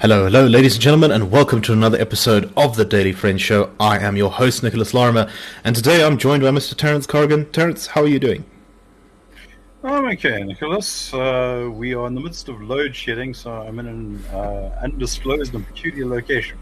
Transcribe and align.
Hello, 0.00 0.24
hello, 0.24 0.46
ladies 0.46 0.76
and 0.76 0.82
gentlemen, 0.82 1.10
and 1.10 1.30
welcome 1.30 1.60
to 1.60 1.74
another 1.74 2.00
episode 2.00 2.50
of 2.56 2.74
the 2.74 2.86
Daily 2.86 3.12
Friends 3.12 3.42
Show. 3.42 3.70
I 3.78 3.98
am 3.98 4.16
your 4.16 4.30
host, 4.30 4.62
Nicholas 4.62 4.94
Lorimer, 4.94 5.30
and 5.62 5.76
today 5.76 6.02
I'm 6.02 6.16
joined 6.16 6.42
by 6.42 6.48
Mr. 6.48 6.74
Terence 6.74 7.06
Corrigan. 7.06 7.44
Terence, 7.52 7.88
how 7.88 8.04
are 8.04 8.06
you 8.06 8.18
doing? 8.18 8.46
I'm 9.84 10.06
okay, 10.06 10.42
Nicholas. 10.42 11.12
Uh, 11.12 11.68
we 11.70 11.92
are 11.92 12.06
in 12.06 12.14
the 12.14 12.20
midst 12.22 12.48
of 12.48 12.62
load 12.62 12.96
shedding, 12.96 13.34
so 13.34 13.52
I'm 13.52 13.78
in 13.78 13.86
an 13.88 14.24
uh, 14.32 14.80
undisclosed 14.82 15.54
and 15.54 15.66
peculiar 15.66 16.06
location. 16.06 16.56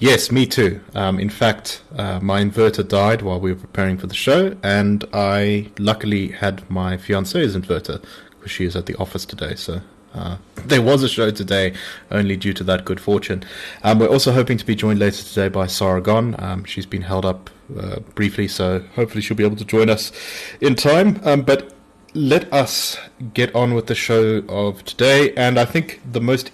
Yes, 0.00 0.32
me 0.32 0.46
too. 0.46 0.80
Um, 0.96 1.20
in 1.20 1.30
fact, 1.30 1.80
uh, 1.94 2.18
my 2.18 2.42
inverter 2.42 2.86
died 2.88 3.22
while 3.22 3.38
we 3.38 3.52
were 3.52 3.60
preparing 3.60 3.98
for 3.98 4.08
the 4.08 4.14
show, 4.14 4.56
and 4.64 5.04
I 5.12 5.70
luckily 5.78 6.32
had 6.32 6.68
my 6.68 6.96
fiance's 6.96 7.56
inverter 7.56 8.02
because 8.30 8.50
she 8.50 8.64
is 8.64 8.74
at 8.74 8.86
the 8.86 8.96
office 8.96 9.24
today, 9.24 9.54
so 9.54 9.80
uh, 10.14 10.36
there 10.56 10.82
was 10.82 11.02
a 11.02 11.08
show 11.08 11.30
today, 11.30 11.74
only 12.10 12.36
due 12.36 12.52
to 12.54 12.64
that 12.64 12.84
good 12.84 13.00
fortune. 13.00 13.44
Um, 13.82 13.98
we're 13.98 14.08
also 14.08 14.32
hoping 14.32 14.58
to 14.58 14.66
be 14.66 14.74
joined 14.74 14.98
later 14.98 15.22
today 15.22 15.48
by 15.48 15.66
Sarah 15.66 16.00
Gon. 16.00 16.34
Um, 16.38 16.64
she's 16.64 16.86
been 16.86 17.02
held 17.02 17.24
up 17.24 17.50
uh, 17.78 18.00
briefly, 18.14 18.48
so 18.48 18.80
hopefully 18.94 19.22
she'll 19.22 19.36
be 19.36 19.44
able 19.44 19.56
to 19.56 19.64
join 19.64 19.88
us 19.88 20.12
in 20.60 20.74
time. 20.74 21.20
Um, 21.24 21.42
but 21.42 21.74
let 22.14 22.52
us 22.52 22.98
get 23.34 23.54
on 23.54 23.74
with 23.74 23.86
the 23.86 23.94
show 23.94 24.42
of 24.48 24.84
today. 24.84 25.32
And 25.34 25.58
I 25.58 25.64
think 25.64 26.00
the 26.10 26.20
most 26.20 26.50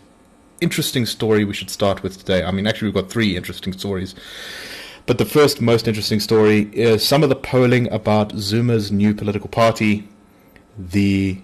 interesting 0.60 1.06
story 1.06 1.44
we 1.44 1.54
should 1.54 1.70
start 1.70 2.02
with 2.02 2.18
today. 2.18 2.44
I 2.44 2.50
mean, 2.50 2.66
actually, 2.66 2.88
we've 2.88 3.02
got 3.02 3.10
three 3.10 3.36
interesting 3.36 3.72
stories. 3.72 4.14
But 5.06 5.18
the 5.18 5.24
first 5.24 5.60
most 5.60 5.86
interesting 5.86 6.20
story 6.20 6.68
is 6.72 7.06
some 7.06 7.22
of 7.22 7.28
the 7.28 7.36
polling 7.36 7.90
about 7.92 8.32
Zuma's 8.36 8.90
new 8.90 9.14
political 9.14 9.48
party, 9.48 10.08
the 10.76 11.40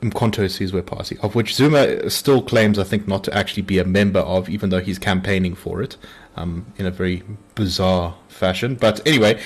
Umkhonto 0.00 0.44
Sizwe 0.44 0.84
Party, 0.84 1.16
of 1.22 1.34
which 1.34 1.54
Zuma 1.54 2.10
still 2.10 2.42
claims, 2.42 2.78
I 2.78 2.84
think, 2.84 3.08
not 3.08 3.24
to 3.24 3.34
actually 3.34 3.62
be 3.62 3.78
a 3.78 3.84
member 3.84 4.20
of, 4.20 4.48
even 4.48 4.70
though 4.70 4.80
he's 4.80 4.98
campaigning 4.98 5.54
for 5.54 5.82
it 5.82 5.96
um, 6.36 6.66
in 6.76 6.86
a 6.86 6.90
very 6.90 7.22
bizarre 7.54 8.14
fashion. 8.28 8.74
But 8.74 9.06
anyway, 9.06 9.40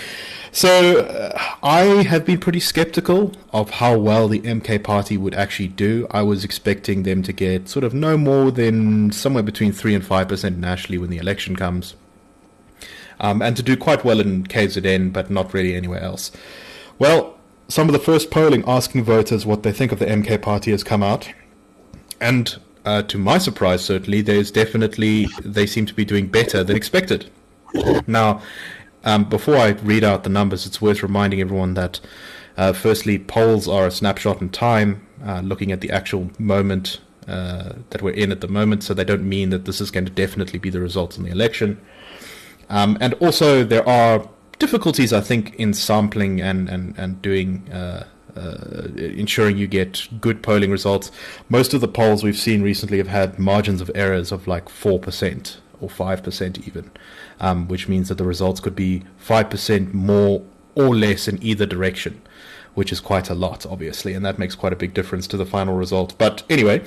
so 0.53 1.01
uh, 1.01 1.39
I 1.63 2.03
have 2.03 2.25
been 2.25 2.39
pretty 2.39 2.61
skeptical 2.61 3.33
of 3.53 3.71
how 3.71 3.97
well 3.97 4.29
the 4.29 4.41
MK 4.41 4.83
Party 4.83 5.17
would 5.17 5.35
actually 5.35 5.69
do. 5.69 6.07
I 6.11 6.23
was 6.23 6.45
expecting 6.45 7.05
them 7.05 7.23
to 7.23 7.33
get 7.33 7.69
sort 7.69 7.85
of 7.85 7.95
no 7.95 8.17
more 8.17 8.51
than 8.51 9.13
somewhere 9.13 9.45
between 9.45 9.73
3 9.73 9.95
and 9.95 10.05
5% 10.05 10.57
nationally 10.57 10.99
when 10.99 11.11
the 11.11 11.19
election 11.19 11.55
comes. 11.55 11.95
Um, 13.21 13.43
and 13.43 13.57
to 13.57 13.63
do 13.63 13.77
quite 13.77 14.05
well 14.05 14.19
in 14.19 14.45
KZN, 14.45 15.13
but 15.13 15.31
not 15.31 15.53
really 15.55 15.75
anywhere 15.75 16.01
else. 16.01 16.33
Well, 16.99 17.37
some 17.71 17.89
of 17.89 17.93
the 17.93 18.01
first 18.01 18.31
polling 18.31 18.65
asking 18.67 19.05
voters 19.05 19.47
what 19.47 19.63
they 19.63 19.73
think 19.73 19.93
of 19.93 20.01
the 20.01 20.07
MK 20.07 20.43
party 20.43 20.73
has 20.73 20.83
come 20.83 21.03
out. 21.03 21.33
And 22.21 22.59
uh, 22.85 23.03
to 23.03 23.17
my 23.17 23.39
surprise, 23.39 23.85
certainly, 23.85 24.23
there's 24.23 24.51
definitely, 24.51 25.29
they 25.45 25.67
seem 25.67 25.87
to 25.87 25.95
be 25.95 26.05
doing 26.05 26.27
better 26.27 26.65
than 26.65 26.77
expected. 26.77 27.31
Now, 28.09 28.43
um, 29.05 29.29
before 29.29 29.57
I 29.57 29.69
read 29.69 30.03
out 30.03 30.25
the 30.25 30.31
numbers, 30.31 30.67
it's 30.67 30.83
worth 30.83 31.03
reminding 31.03 31.41
everyone 31.41 31.75
that, 31.75 32.01
uh, 32.57 32.73
firstly, 32.73 33.19
polls 33.19 33.69
are 33.69 33.87
a 33.87 33.91
snapshot 33.91 34.41
in 34.41 34.51
time, 34.51 35.07
uh, 35.25 35.41
looking 35.41 35.71
at 35.71 35.81
the 35.81 35.91
actual 35.91 36.31
moment 36.41 37.01
uh, 37.29 37.75
that 37.91 38.03
we're 38.03 38.11
in 38.11 38.33
at 38.33 38.41
the 38.41 38.49
moment, 38.49 38.83
so 38.83 38.93
they 38.93 39.05
don't 39.05 39.23
mean 39.23 39.51
that 39.51 39.65
this 39.67 39.81
is 39.81 39.93
going 39.93 40.07
to 40.07 40.11
definitely 40.11 40.59
be 40.59 40.71
the 40.71 40.81
results 40.81 41.17
in 41.17 41.23
the 41.23 41.31
election. 41.31 41.81
Um, 42.69 42.99
and 43.01 43.15
also, 43.15 43.63
there 43.63 43.89
are 43.89 44.29
difficulties, 44.61 45.13
I 45.13 45.21
think, 45.21 45.57
in 45.57 45.75
sampling 45.75 46.41
and 46.41 46.69
and 46.69 46.97
and 46.97 47.21
doing. 47.21 47.69
Uh, 47.73 48.05
uh, 48.37 48.87
ensuring 48.97 49.57
you 49.57 49.67
get 49.67 50.07
good 50.21 50.41
polling 50.41 50.71
results. 50.71 51.11
Most 51.49 51.75
of 51.75 51.81
the 51.81 51.89
polls 51.89 52.23
we've 52.23 52.39
seen 52.39 52.63
recently 52.63 52.99
have 52.99 53.09
had 53.09 53.41
margins 53.41 53.81
of 53.81 53.91
errors 53.93 54.31
of 54.31 54.47
like 54.47 54.67
4% 54.67 55.57
or 55.81 55.89
5% 55.89 56.67
even, 56.69 56.93
um, 57.41 57.67
which 57.67 57.89
means 57.89 58.09
that 58.09 58.19
the 58.19 58.25
results 58.25 58.61
could 58.61 58.77
be 58.77 59.03
5% 59.27 59.93
more 59.93 60.43
or 60.77 60.95
less 60.95 61.27
in 61.27 61.43
either 61.43 61.67
direction, 61.67 62.23
which 62.75 62.93
is 62.93 63.01
quite 63.01 63.29
a 63.29 63.35
lot, 63.35 63.67
obviously, 63.67 64.15
and 64.15 64.25
that 64.25 64.39
makes 64.39 64.55
quite 64.55 64.73
a 64.73 64.77
big 64.77 64.95
difference 64.95 65.27
to 65.27 65.37
the 65.37 65.45
final 65.45 65.75
result. 65.75 66.15
But 66.17 66.45
anyway, 66.49 66.85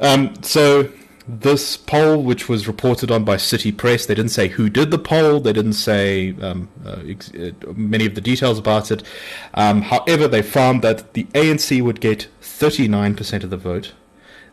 um, 0.00 0.34
so 0.42 0.90
this 1.26 1.76
poll, 1.76 2.22
which 2.22 2.48
was 2.48 2.66
reported 2.66 3.10
on 3.10 3.24
by 3.24 3.38
City 3.38 3.72
Press, 3.72 4.04
they 4.06 4.14
didn't 4.14 4.30
say 4.30 4.48
who 4.48 4.68
did 4.68 4.90
the 4.90 4.98
poll. 4.98 5.40
They 5.40 5.52
didn't 5.52 5.72
say 5.74 6.34
um, 6.40 6.68
uh, 6.84 7.00
ex- 7.06 7.32
uh, 7.32 7.52
many 7.74 8.04
of 8.06 8.14
the 8.14 8.20
details 8.20 8.58
about 8.58 8.90
it. 8.90 9.02
Um, 9.54 9.82
however, 9.82 10.28
they 10.28 10.42
found 10.42 10.82
that 10.82 11.14
the 11.14 11.24
ANC 11.34 11.82
would 11.82 12.00
get 12.00 12.28
39% 12.42 13.42
of 13.42 13.50
the 13.50 13.56
vote, 13.56 13.94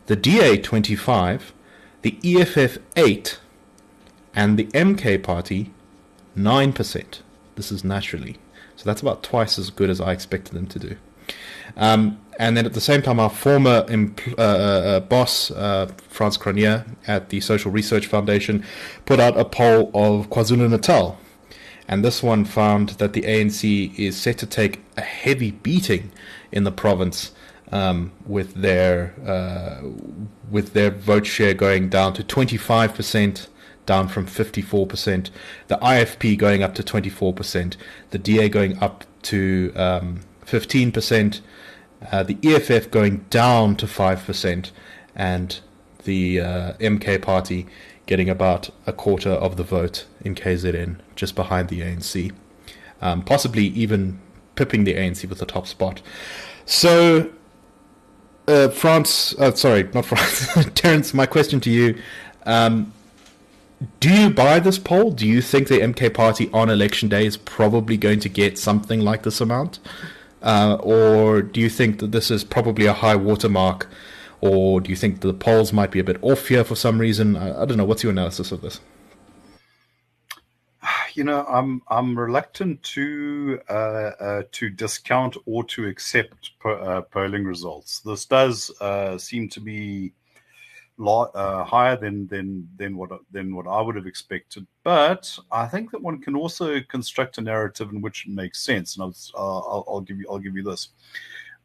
the 0.06 0.16
DA 0.16 0.56
25, 0.56 1.52
the 2.00 2.18
EFF 2.24 2.78
8, 2.96 3.38
and 4.34 4.58
the 4.58 4.64
MK 4.66 5.22
party 5.22 5.70
9%. 6.36 7.20
This 7.56 7.70
is 7.70 7.84
naturally. 7.84 8.38
So 8.76 8.84
that's 8.84 9.02
about 9.02 9.22
twice 9.22 9.58
as 9.58 9.68
good 9.68 9.90
as 9.90 10.00
I 10.00 10.12
expected 10.12 10.54
them 10.54 10.66
to 10.68 10.78
do. 10.78 10.96
Um, 11.76 12.18
and 12.42 12.56
then 12.56 12.66
at 12.66 12.72
the 12.72 12.80
same 12.80 13.02
time, 13.02 13.20
our 13.20 13.30
former 13.30 13.86
uh, 13.88 13.96
uh, 14.36 14.42
uh, 14.42 15.00
boss, 15.00 15.52
uh, 15.52 15.88
Frans 16.08 16.36
Cronje, 16.36 16.84
at 17.06 17.28
the 17.28 17.40
Social 17.40 17.70
Research 17.70 18.08
Foundation, 18.08 18.64
put 19.06 19.20
out 19.20 19.38
a 19.38 19.44
poll 19.44 19.92
of 19.94 20.28
KwaZulu 20.28 20.68
Natal. 20.68 21.20
And 21.86 22.04
this 22.04 22.20
one 22.20 22.44
found 22.44 22.90
that 22.98 23.12
the 23.12 23.22
ANC 23.22 23.96
is 23.96 24.16
set 24.16 24.38
to 24.38 24.46
take 24.46 24.80
a 24.96 25.02
heavy 25.02 25.52
beating 25.52 26.10
in 26.50 26.64
the 26.64 26.72
province, 26.72 27.30
um, 27.70 28.10
with 28.26 28.54
their 28.54 29.14
uh, 29.24 29.86
with 30.50 30.72
their 30.72 30.90
vote 30.90 31.26
share 31.26 31.54
going 31.54 31.88
down 31.90 32.12
to 32.14 32.24
25 32.24 32.92
percent, 32.92 33.48
down 33.86 34.08
from 34.08 34.26
54 34.26 34.88
percent. 34.88 35.30
The 35.68 35.76
IFP 35.76 36.36
going 36.38 36.64
up 36.64 36.74
to 36.74 36.82
24 36.82 37.34
percent. 37.34 37.76
The 38.10 38.18
DA 38.18 38.48
going 38.48 38.82
up 38.82 39.04
to 39.30 39.72
um, 39.76 40.20
15 40.44 40.90
percent 40.90 41.40
uh, 42.10 42.22
the 42.22 42.38
EFF 42.42 42.90
going 42.90 43.18
down 43.30 43.76
to 43.76 43.86
5%, 43.86 44.70
and 45.14 45.60
the 46.04 46.40
uh, 46.40 46.72
MK 46.74 47.22
party 47.22 47.66
getting 48.06 48.28
about 48.28 48.70
a 48.86 48.92
quarter 48.92 49.30
of 49.30 49.56
the 49.56 49.62
vote 49.62 50.06
in 50.22 50.34
KZN, 50.34 50.96
just 51.14 51.34
behind 51.34 51.68
the 51.68 51.80
ANC. 51.80 52.32
Um, 53.00 53.22
possibly 53.22 53.66
even 53.66 54.20
pipping 54.54 54.84
the 54.84 54.94
ANC 54.94 55.28
with 55.28 55.38
the 55.38 55.46
top 55.46 55.66
spot. 55.66 56.02
So, 56.66 57.30
uh, 58.48 58.68
Frans, 58.68 59.34
uh, 59.38 59.52
sorry, 59.52 59.84
not 59.94 60.04
Frans, 60.06 60.70
Terence, 60.74 61.14
my 61.14 61.26
question 61.26 61.60
to 61.60 61.70
you. 61.70 61.98
Um, 62.44 62.92
do 63.98 64.12
you 64.12 64.30
buy 64.30 64.60
this 64.60 64.78
poll? 64.78 65.10
Do 65.10 65.26
you 65.26 65.42
think 65.42 65.68
the 65.68 65.80
MK 65.80 66.14
party 66.14 66.48
on 66.52 66.70
election 66.70 67.08
day 67.08 67.26
is 67.26 67.36
probably 67.36 67.96
going 67.96 68.20
to 68.20 68.28
get 68.28 68.58
something 68.58 69.00
like 69.00 69.24
this 69.24 69.40
amount? 69.40 69.80
Uh, 70.42 70.76
or 70.80 71.42
do 71.42 71.60
you 71.60 71.68
think 71.68 72.00
that 72.00 72.12
this 72.12 72.30
is 72.30 72.44
probably 72.44 72.86
a 72.86 72.92
high 72.92 73.16
watermark? 73.16 73.88
Or 74.40 74.80
do 74.80 74.90
you 74.90 74.96
think 74.96 75.20
the 75.20 75.32
polls 75.32 75.72
might 75.72 75.92
be 75.92 76.00
a 76.00 76.04
bit 76.04 76.18
off 76.20 76.48
here 76.48 76.64
for 76.64 76.74
some 76.74 76.98
reason? 76.98 77.36
I, 77.36 77.62
I 77.62 77.64
don't 77.64 77.76
know. 77.76 77.84
What's 77.84 78.02
your 78.02 78.10
analysis 78.10 78.52
of 78.52 78.60
this? 78.60 78.80
You 81.14 81.24
know, 81.24 81.44
I'm 81.44 81.82
I'm 81.88 82.18
reluctant 82.18 82.82
to 82.94 83.60
uh, 83.68 83.72
uh, 83.72 84.42
to 84.50 84.70
discount 84.70 85.36
or 85.44 85.62
to 85.64 85.86
accept 85.86 86.52
uh, 86.64 87.02
polling 87.02 87.44
results. 87.44 88.00
This 88.00 88.24
does 88.24 88.70
uh, 88.80 89.18
seem 89.18 89.50
to 89.50 89.60
be 89.60 90.14
uh, 91.00 91.64
higher 91.64 91.96
than 91.96 92.26
than 92.28 92.68
than 92.76 92.96
what 92.96 93.10
than 93.30 93.54
what 93.54 93.66
I 93.66 93.80
would 93.80 93.96
have 93.96 94.06
expected. 94.06 94.66
But 94.84 95.36
I 95.50 95.66
think 95.66 95.90
that 95.90 96.02
one 96.02 96.20
can 96.20 96.36
also 96.36 96.80
construct 96.88 97.38
a 97.38 97.40
narrative 97.40 97.90
in 97.90 98.00
which 98.00 98.26
it 98.26 98.32
makes 98.32 98.64
sense. 98.64 98.96
And 98.96 99.04
I'll, 99.04 99.14
I'll, 99.36 99.84
I'll 99.88 100.00
give 100.00 100.18
you 100.18 100.26
I'll 100.30 100.38
give 100.38 100.56
you 100.56 100.62
this. 100.62 100.88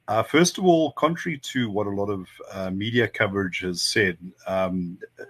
Uh, 0.07 0.23
first 0.23 0.57
of 0.57 0.65
all, 0.65 0.93
contrary 0.93 1.37
to 1.37 1.69
what 1.69 1.87
a 1.87 1.89
lot 1.89 2.09
of 2.09 2.27
uh, 2.53 2.69
media 2.69 3.07
coverage 3.07 3.59
has 3.59 3.81
said, 3.81 4.17
um, 4.47 4.97
uh, 5.19 5.23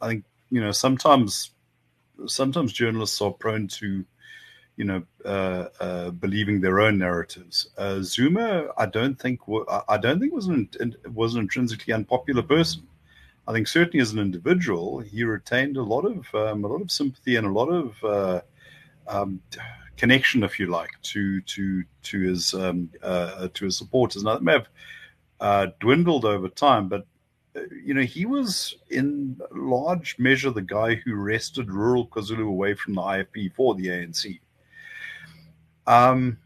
I 0.00 0.08
think 0.08 0.24
you 0.50 0.60
know 0.60 0.72
sometimes 0.72 1.52
sometimes 2.26 2.72
journalists 2.72 3.20
are 3.20 3.30
prone 3.30 3.68
to 3.68 4.04
you 4.76 4.84
know, 4.84 5.02
uh, 5.24 5.68
uh, 5.80 6.10
believing 6.10 6.60
their 6.60 6.80
own 6.80 6.98
narratives. 6.98 7.70
Uh, 7.78 8.00
Zuma, 8.02 8.68
I 8.76 8.86
don't 8.86 9.18
think, 9.18 9.40
I 9.88 9.96
don't 9.96 10.20
think 10.20 10.34
was 10.34 10.48
an 10.48 10.68
was 11.14 11.34
an 11.34 11.40
intrinsically 11.40 11.94
unpopular 11.94 12.42
person. 12.42 12.86
I 13.48 13.52
think 13.52 13.68
certainly 13.68 14.00
as 14.00 14.12
an 14.12 14.18
individual, 14.18 14.98
he 14.98 15.22
retained 15.22 15.76
a 15.76 15.82
lot 15.82 16.04
of 16.04 16.34
um, 16.34 16.64
a 16.64 16.68
lot 16.68 16.82
of 16.82 16.90
sympathy 16.90 17.36
and 17.36 17.46
a 17.46 17.52
lot 17.52 17.68
of 17.68 18.04
uh, 18.04 18.40
um, 19.06 19.40
connection, 19.96 20.42
if 20.42 20.58
you 20.58 20.66
like, 20.66 20.90
to 21.02 21.40
to 21.42 21.84
to 22.02 22.20
his 22.20 22.54
um, 22.54 22.90
uh, 23.02 23.48
to 23.54 23.64
his 23.66 23.76
supporters. 23.76 24.24
Now 24.24 24.34
that 24.34 24.42
may 24.42 24.52
have 24.52 24.68
uh, 25.40 25.66
dwindled 25.78 26.24
over 26.24 26.48
time, 26.48 26.88
but 26.88 27.06
uh, 27.54 27.60
you 27.84 27.94
know 27.94 28.02
he 28.02 28.26
was 28.26 28.74
in 28.90 29.40
large 29.52 30.18
measure 30.18 30.50
the 30.50 30.62
guy 30.62 30.96
who 30.96 31.14
wrested 31.14 31.70
rural 31.70 32.08
KwaZulu 32.08 32.48
away 32.48 32.74
from 32.74 32.94
the 32.94 33.02
IFP 33.02 33.54
for 33.54 33.74
the 33.76 33.86
ANC. 33.86 34.40
Um, 35.86 36.38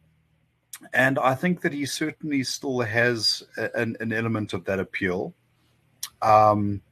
and 0.92 1.18
I 1.18 1.34
think 1.34 1.62
that 1.62 1.72
he 1.72 1.86
certainly 1.86 2.42
still 2.42 2.80
has 2.80 3.42
an, 3.74 3.96
an 4.00 4.12
element 4.12 4.52
of 4.52 4.64
that 4.64 4.80
appeal. 4.80 5.34
Um, 6.22 6.82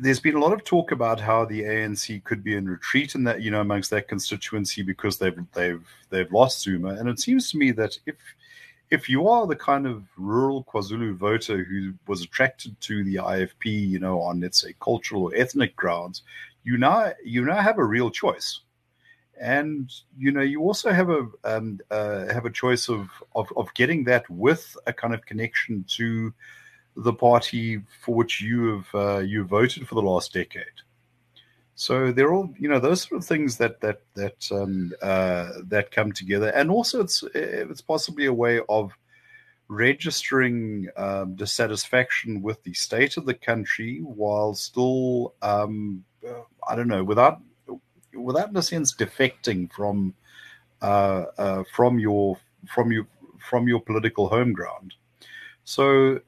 there's 0.00 0.20
been 0.20 0.36
a 0.36 0.40
lot 0.40 0.52
of 0.52 0.64
talk 0.64 0.92
about 0.92 1.20
how 1.20 1.44
the 1.44 1.62
ANC 1.62 2.22
could 2.24 2.42
be 2.42 2.56
in 2.56 2.68
retreat 2.68 3.14
in 3.14 3.24
that 3.24 3.42
you 3.42 3.50
know 3.50 3.60
amongst 3.60 3.90
that 3.90 4.08
constituency 4.08 4.82
because 4.82 5.18
they've 5.18 5.38
they've 5.54 5.86
they've 6.10 6.32
lost 6.32 6.62
Zuma, 6.62 6.90
and 6.90 7.08
it 7.08 7.20
seems 7.20 7.50
to 7.50 7.58
me 7.58 7.70
that 7.72 7.98
if 8.06 8.16
if 8.90 9.08
you 9.08 9.28
are 9.28 9.46
the 9.46 9.56
kind 9.56 9.86
of 9.86 10.04
rural 10.16 10.64
KwaZulu 10.64 11.14
voter 11.14 11.62
who 11.62 11.92
was 12.06 12.22
attracted 12.22 12.80
to 12.80 13.04
the 13.04 13.16
IFP, 13.16 13.64
you 13.64 13.98
know, 13.98 14.20
on 14.20 14.40
let's 14.40 14.62
say 14.62 14.74
cultural 14.80 15.24
or 15.24 15.34
ethnic 15.34 15.76
grounds, 15.76 16.22
you 16.64 16.78
now 16.78 17.12
you 17.24 17.44
now 17.44 17.60
have 17.60 17.78
a 17.78 17.84
real 17.84 18.10
choice, 18.10 18.60
and 19.40 19.92
you 20.16 20.32
know 20.32 20.40
you 20.40 20.62
also 20.62 20.92
have 20.92 21.10
a 21.10 21.26
um, 21.44 21.80
uh, 21.90 22.32
have 22.32 22.46
a 22.46 22.50
choice 22.50 22.88
of, 22.88 23.08
of 23.34 23.52
of 23.56 23.72
getting 23.74 24.04
that 24.04 24.28
with 24.30 24.76
a 24.86 24.92
kind 24.92 25.14
of 25.14 25.24
connection 25.26 25.84
to 25.88 26.32
the 26.98 27.12
party 27.12 27.80
for 28.02 28.14
which 28.14 28.40
you 28.40 28.76
have 28.76 28.94
uh, 28.94 29.18
you 29.18 29.44
voted 29.44 29.86
for 29.86 29.94
the 29.94 30.02
last 30.02 30.32
decade. 30.32 30.64
So 31.74 32.10
they're 32.10 32.32
all, 32.32 32.52
you 32.58 32.68
know, 32.68 32.80
those 32.80 33.02
sort 33.02 33.20
of 33.20 33.24
things 33.24 33.56
that 33.58 33.80
that 33.80 34.00
that 34.14 34.48
um, 34.50 34.92
uh, 35.00 35.52
that 35.68 35.92
come 35.92 36.10
together, 36.12 36.48
and 36.48 36.70
also 36.70 37.00
it's 37.00 37.22
it's 37.34 37.80
possibly 37.80 38.26
a 38.26 38.32
way 38.32 38.60
of 38.68 38.92
registering 39.68 40.88
um, 40.96 41.36
dissatisfaction 41.36 42.42
with 42.42 42.62
the 42.64 42.74
state 42.74 43.16
of 43.16 43.26
the 43.26 43.34
country 43.34 44.00
while 44.00 44.54
still, 44.54 45.34
um, 45.42 46.02
I 46.68 46.74
don't 46.74 46.88
know, 46.88 47.04
without 47.04 47.40
without 48.12 48.48
in 48.48 48.56
a 48.56 48.62
sense 48.62 48.94
defecting 48.94 49.70
from 49.70 50.14
uh, 50.82 51.26
uh, 51.38 51.62
from 51.72 52.00
your 52.00 52.38
from 52.66 52.90
your 52.90 53.06
from 53.38 53.68
your 53.68 53.80
political 53.80 54.28
home 54.28 54.52
ground. 54.52 54.94
So 55.64 56.20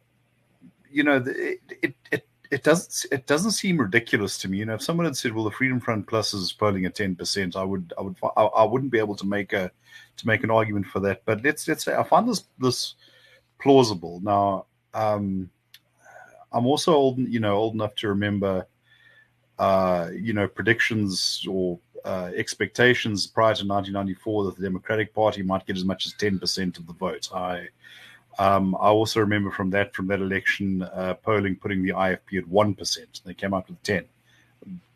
you 0.91 1.03
know, 1.03 1.23
it, 1.27 1.61
it, 1.83 1.95
it 2.11 2.27
it 2.51 2.65
doesn't 2.65 3.13
it 3.13 3.27
doesn't 3.27 3.53
seem 3.53 3.79
ridiculous 3.79 4.37
to 4.39 4.49
me. 4.49 4.59
You 4.59 4.67
know, 4.67 4.75
if 4.75 4.83
someone 4.83 5.07
had 5.07 5.17
said, 5.17 5.33
"Well, 5.33 5.45
the 5.45 5.51
Freedom 5.51 5.81
Front 5.81 6.07
Plus 6.07 6.35
is 6.35 6.53
polling 6.53 6.85
at 6.85 6.97
ten 6.97 7.15
percent," 7.15 7.57
I 7.57 7.63
would 7.63 7.93
I 7.97 8.03
would 8.03 8.17
I, 8.37 8.43
I, 8.43 8.65
wouldn't 8.65 8.91
be 8.91 8.99
able 8.99 9.15
to 9.17 9.27
make 9.27 9.53
a 9.53 9.71
to 10.17 10.27
make 10.27 10.43
an 10.43 10.51
argument 10.51 10.87
for 10.87 10.99
that. 11.01 11.23
But 11.25 11.45
let's 11.45 11.69
let's 11.69 11.85
say 11.85 11.95
I 11.95 12.03
find 12.03 12.29
this 12.29 12.45
this 12.59 12.95
plausible. 13.61 14.21
Now, 14.23 14.67
um, 14.95 15.49
I'm 16.53 16.67
also 16.67 16.93
old, 16.93 17.19
you 17.19 17.41
know, 17.41 17.55
old 17.55 17.75
enough 17.75 17.95
to 17.97 18.09
remember, 18.09 18.67
uh, 19.59 20.11
you 20.13 20.33
know, 20.33 20.49
predictions 20.49 21.47
or 21.49 21.79
uh, 22.05 22.31
expectations 22.35 23.27
prior 23.27 23.55
to 23.55 23.67
1994 23.67 24.45
that 24.45 24.57
the 24.57 24.63
Democratic 24.63 25.15
Party 25.15 25.43
might 25.43 25.67
get 25.67 25.77
as 25.77 25.85
much 25.85 26.07
as 26.07 26.15
10% 26.15 26.79
of 26.79 26.87
the 26.87 26.95
vote. 26.95 27.29
I 27.33 27.69
um, 28.39 28.75
I 28.77 28.89
also 28.89 29.21
remember 29.21 29.51
from 29.51 29.71
that 29.71 29.95
from 29.95 30.07
that 30.09 30.21
election 30.21 30.83
uh, 30.83 31.15
polling 31.15 31.57
putting 31.57 31.83
the 31.83 31.91
IFP 31.91 32.39
at 32.39 32.49
one 32.49 32.75
percent. 32.75 33.21
They 33.25 33.35
came 33.35 33.55
up 33.55 33.69
with 33.69 33.83
ten. 33.83 34.05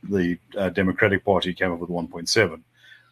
The 0.05 0.39
uh, 0.57 0.71
Democratic 0.71 1.25
Party 1.25 1.53
came 1.55 1.73
up 1.73 1.79
with 1.79 1.91
one 1.91 2.09
point 2.09 2.29
seven. 2.29 2.65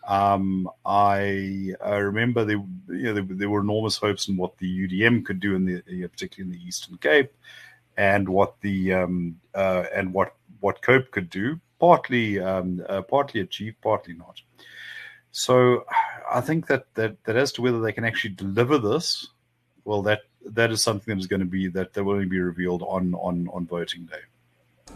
Um, 0.07 0.69
I, 0.85 1.75
I, 1.85 1.95
remember 1.95 2.45
there, 2.45 2.57
you 2.89 3.03
know, 3.05 3.15
there, 3.15 3.23
there, 3.23 3.49
were 3.49 3.61
enormous 3.61 3.97
hopes 3.97 4.27
in 4.27 4.37
what 4.37 4.59
the 4.59 4.89
UDM 4.89 5.25
could 5.25 5.39
do 5.39 5.55
in 5.55 5.65
the, 5.65 5.81
you 5.87 6.03
know, 6.03 6.09
particularly 6.09 6.53
in 6.53 6.59
the 6.59 6.67
Eastern 6.67 6.97
Cape, 6.99 7.33
and 7.97 8.29
what 8.29 8.61
the 8.63 8.95
um, 8.95 9.39
uh, 9.55 9.85
and 9.95 10.13
what 10.13 10.35
what 10.61 10.83
Cope 10.83 11.11
could 11.11 11.31
do. 11.31 11.61
Partly, 11.79 12.39
um, 12.39 12.85
uh, 12.89 13.03
partly 13.03 13.41
achieved, 13.41 13.81
partly 13.81 14.15
not. 14.15 14.41
So, 15.33 15.85
I 16.33 16.41
think 16.41 16.67
that, 16.69 16.87
that 16.95 17.23
that 17.25 17.37
as 17.37 17.53
to 17.53 17.63
whether 17.63 17.81
they 17.81 17.93
can 17.93 18.05
actually 18.05 18.35
deliver 18.35 18.79
this 18.79 19.29
well, 19.85 20.03
that 20.03 20.21
that 20.45 20.71
is 20.71 20.83
something 20.83 21.15
that 21.15 21.21
is 21.21 21.27
going 21.27 21.41
to 21.41 21.47
be 21.47 21.69
that 21.69 21.93
that 21.95 22.05
will 22.05 22.15
only 22.15 22.27
be 22.27 22.41
revealed 22.41 22.83
on 22.83 23.15
on 23.15 23.49
on 23.53 23.67
voting 23.67 24.07
day. 24.07 24.95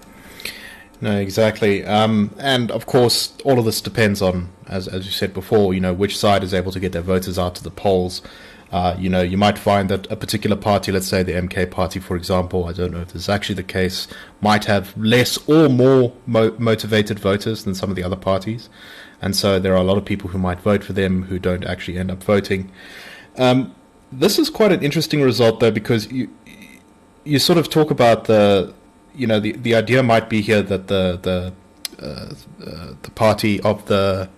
No, 1.00 1.18
exactly. 1.18 1.84
Um, 1.84 2.34
and 2.38 2.70
of 2.70 2.86
course, 2.86 3.34
all 3.44 3.58
of 3.58 3.66
this 3.66 3.80
depends 3.80 4.22
on, 4.22 4.50
as 4.66 4.88
as 4.88 5.04
you 5.04 5.12
said 5.12 5.34
before, 5.34 5.74
you 5.74 5.80
know, 5.80 5.92
which 5.92 6.16
side 6.16 6.42
is 6.42 6.54
able 6.54 6.72
to 6.72 6.80
get 6.80 6.92
their 6.92 7.02
voters 7.02 7.38
out 7.38 7.54
to 7.56 7.64
the 7.64 7.70
polls. 7.70 8.22
Uh, 8.72 8.96
you 8.98 9.08
know, 9.08 9.22
you 9.22 9.36
might 9.36 9.58
find 9.58 9.88
that 9.88 10.10
a 10.10 10.16
particular 10.16 10.56
party, 10.56 10.90
let's 10.90 11.06
say 11.06 11.22
the 11.22 11.32
MK 11.32 11.70
party, 11.70 12.00
for 12.00 12.16
example, 12.16 12.64
I 12.64 12.72
don't 12.72 12.92
know 12.92 13.00
if 13.00 13.12
this 13.12 13.22
is 13.22 13.28
actually 13.28 13.54
the 13.54 13.62
case, 13.62 14.08
might 14.40 14.64
have 14.64 14.96
less 14.96 15.38
or 15.48 15.68
more 15.68 16.12
mo- 16.26 16.54
motivated 16.58 17.20
voters 17.20 17.62
than 17.62 17.76
some 17.76 17.90
of 17.90 17.96
the 17.96 18.02
other 18.02 18.16
parties. 18.16 18.68
And 19.22 19.36
so 19.36 19.60
there 19.60 19.72
are 19.72 19.80
a 19.80 19.84
lot 19.84 19.98
of 19.98 20.04
people 20.04 20.30
who 20.30 20.38
might 20.38 20.58
vote 20.60 20.82
for 20.82 20.92
them 20.92 21.22
who 21.22 21.38
don't 21.38 21.64
actually 21.64 21.96
end 21.96 22.10
up 22.10 22.22
voting. 22.22 22.72
Um, 23.38 23.74
this 24.18 24.38
is 24.38 24.50
quite 24.50 24.72
an 24.72 24.82
interesting 24.82 25.22
result, 25.22 25.60
though, 25.60 25.70
because 25.70 26.10
you 26.10 26.28
you 27.24 27.38
sort 27.38 27.58
of 27.58 27.68
talk 27.68 27.90
about 27.90 28.24
the 28.24 28.72
you 29.14 29.26
know 29.26 29.40
the 29.40 29.52
the 29.52 29.74
idea 29.74 30.02
might 30.02 30.28
be 30.28 30.40
here 30.40 30.62
that 30.62 30.88
the 30.88 31.18
the 31.22 31.52
uh, 32.02 32.34
uh, 32.64 32.94
the 33.02 33.10
party 33.14 33.60
of 33.60 33.86
the 33.86 34.28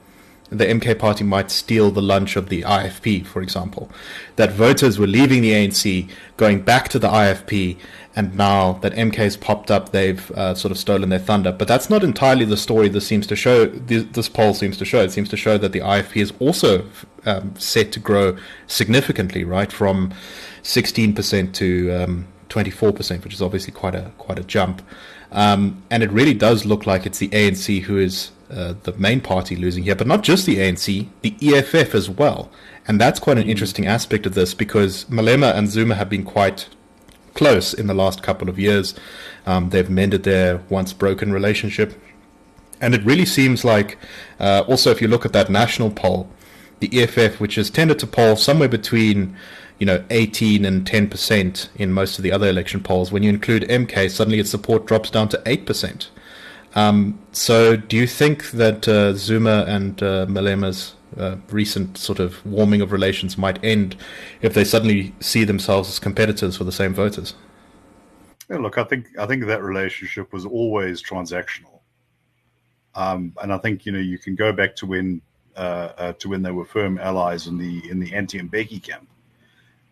the 0.50 0.64
MK 0.64 0.98
party 0.98 1.24
might 1.24 1.50
steal 1.50 1.90
the 1.90 2.02
lunch 2.02 2.36
of 2.36 2.48
the 2.48 2.62
IFP, 2.62 3.26
for 3.26 3.42
example. 3.42 3.90
That 4.36 4.52
voters 4.52 4.98
were 4.98 5.06
leaving 5.06 5.42
the 5.42 5.52
ANC, 5.52 6.08
going 6.36 6.62
back 6.62 6.88
to 6.90 6.98
the 6.98 7.08
IFP, 7.08 7.78
and 8.16 8.34
now 8.34 8.72
that 8.74 8.94
MK's 8.94 9.36
popped 9.36 9.70
up, 9.70 9.92
they've 9.92 10.30
uh, 10.32 10.54
sort 10.54 10.72
of 10.72 10.78
stolen 10.78 11.08
their 11.10 11.18
thunder. 11.18 11.52
But 11.52 11.68
that's 11.68 11.90
not 11.90 12.02
entirely 12.02 12.44
the 12.44 12.56
story 12.56 12.88
this 12.88 13.06
seems 13.06 13.26
to 13.28 13.36
show. 13.36 13.66
This 13.66 14.28
poll 14.28 14.54
seems 14.54 14.76
to 14.78 14.84
show. 14.84 15.02
It 15.02 15.12
seems 15.12 15.28
to 15.28 15.36
show 15.36 15.58
that 15.58 15.72
the 15.72 15.80
IFP 15.80 16.16
is 16.16 16.32
also 16.40 16.84
um, 17.26 17.54
set 17.56 17.92
to 17.92 18.00
grow 18.00 18.36
significantly, 18.66 19.44
right, 19.44 19.70
from 19.70 20.12
16% 20.62 21.52
to 21.54 21.92
um, 21.92 22.26
24%, 22.48 23.22
which 23.22 23.34
is 23.34 23.42
obviously 23.42 23.72
quite 23.72 23.94
a 23.94 24.10
quite 24.18 24.38
a 24.38 24.44
jump. 24.44 24.82
Um, 25.30 25.82
and 25.90 26.02
it 26.02 26.10
really 26.10 26.34
does 26.34 26.64
look 26.64 26.86
like 26.86 27.04
it's 27.04 27.18
the 27.18 27.28
ANC 27.28 27.82
who 27.82 27.98
is 27.98 28.30
uh, 28.50 28.74
the 28.82 28.92
main 28.94 29.20
party 29.20 29.56
losing 29.56 29.84
here, 29.84 29.94
but 29.94 30.06
not 30.06 30.22
just 30.22 30.46
the 30.46 30.56
ANC, 30.56 31.08
the 31.22 31.34
EFF 31.42 31.94
as 31.94 32.08
well. 32.08 32.50
And 32.86 33.00
that's 33.00 33.20
quite 33.20 33.38
an 33.38 33.44
mm. 33.44 33.50
interesting 33.50 33.86
aspect 33.86 34.26
of 34.26 34.34
this 34.34 34.54
because 34.54 35.04
Malema 35.06 35.54
and 35.54 35.68
Zuma 35.68 35.94
have 35.94 36.08
been 36.08 36.24
quite 36.24 36.68
close 37.34 37.74
in 37.74 37.86
the 37.86 37.94
last 37.94 38.22
couple 38.22 38.48
of 38.48 38.58
years. 38.58 38.94
Um, 39.46 39.70
they've 39.70 39.90
mended 39.90 40.24
their 40.24 40.58
once 40.68 40.92
broken 40.92 41.32
relationship. 41.32 41.94
And 42.80 42.94
it 42.94 43.04
really 43.04 43.26
seems 43.26 43.64
like, 43.64 43.98
uh, 44.38 44.64
also, 44.66 44.90
if 44.90 45.02
you 45.02 45.08
look 45.08 45.26
at 45.26 45.32
that 45.32 45.50
national 45.50 45.90
poll, 45.90 46.30
the 46.80 47.02
EFF, 47.02 47.40
which 47.40 47.56
has 47.56 47.70
tended 47.70 47.98
to 47.98 48.06
poll 48.06 48.36
somewhere 48.36 48.68
between 48.68 49.36
you 49.78 49.86
know 49.86 50.04
18 50.10 50.64
and 50.64 50.86
10 50.86 51.08
percent 51.08 51.70
in 51.76 51.92
most 51.92 52.18
of 52.18 52.22
the 52.22 52.32
other 52.32 52.48
election 52.48 52.82
polls. 52.82 53.12
When 53.12 53.22
you 53.22 53.30
include 53.30 53.62
MK, 53.64 54.10
suddenly 54.10 54.38
its 54.38 54.50
support 54.50 54.86
drops 54.86 55.10
down 55.10 55.28
to 55.30 55.42
eight 55.46 55.66
percent. 55.66 56.10
Um, 56.78 57.18
so, 57.32 57.74
do 57.76 57.96
you 57.96 58.06
think 58.06 58.52
that 58.52 58.86
uh, 58.86 59.12
Zuma 59.14 59.64
and 59.66 60.00
uh, 60.00 60.26
Malema's 60.28 60.94
uh, 61.16 61.34
recent 61.50 61.98
sort 61.98 62.20
of 62.20 62.44
warming 62.46 62.82
of 62.82 62.92
relations 62.92 63.36
might 63.36 63.58
end 63.64 63.96
if 64.42 64.54
they 64.54 64.62
suddenly 64.62 65.12
see 65.18 65.42
themselves 65.42 65.88
as 65.88 65.98
competitors 65.98 66.56
for 66.56 66.62
the 66.62 66.70
same 66.70 66.94
voters? 66.94 67.34
Yeah, 68.48 68.58
look, 68.58 68.78
I 68.78 68.84
think 68.84 69.08
I 69.18 69.26
think 69.26 69.44
that 69.46 69.60
relationship 69.60 70.32
was 70.32 70.46
always 70.46 71.02
transactional, 71.02 71.80
um, 72.94 73.32
and 73.42 73.52
I 73.52 73.58
think 73.58 73.84
you 73.84 73.90
know 73.90 73.98
you 73.98 74.18
can 74.18 74.36
go 74.36 74.52
back 74.52 74.76
to 74.76 74.86
when 74.86 75.20
uh, 75.56 75.90
uh, 75.98 76.12
to 76.20 76.28
when 76.28 76.42
they 76.42 76.52
were 76.52 76.64
firm 76.64 76.96
allies 76.98 77.48
in 77.48 77.58
the 77.58 77.90
in 77.90 77.98
the 77.98 78.14
anti-Mbeki 78.14 78.84
camp. 78.84 79.08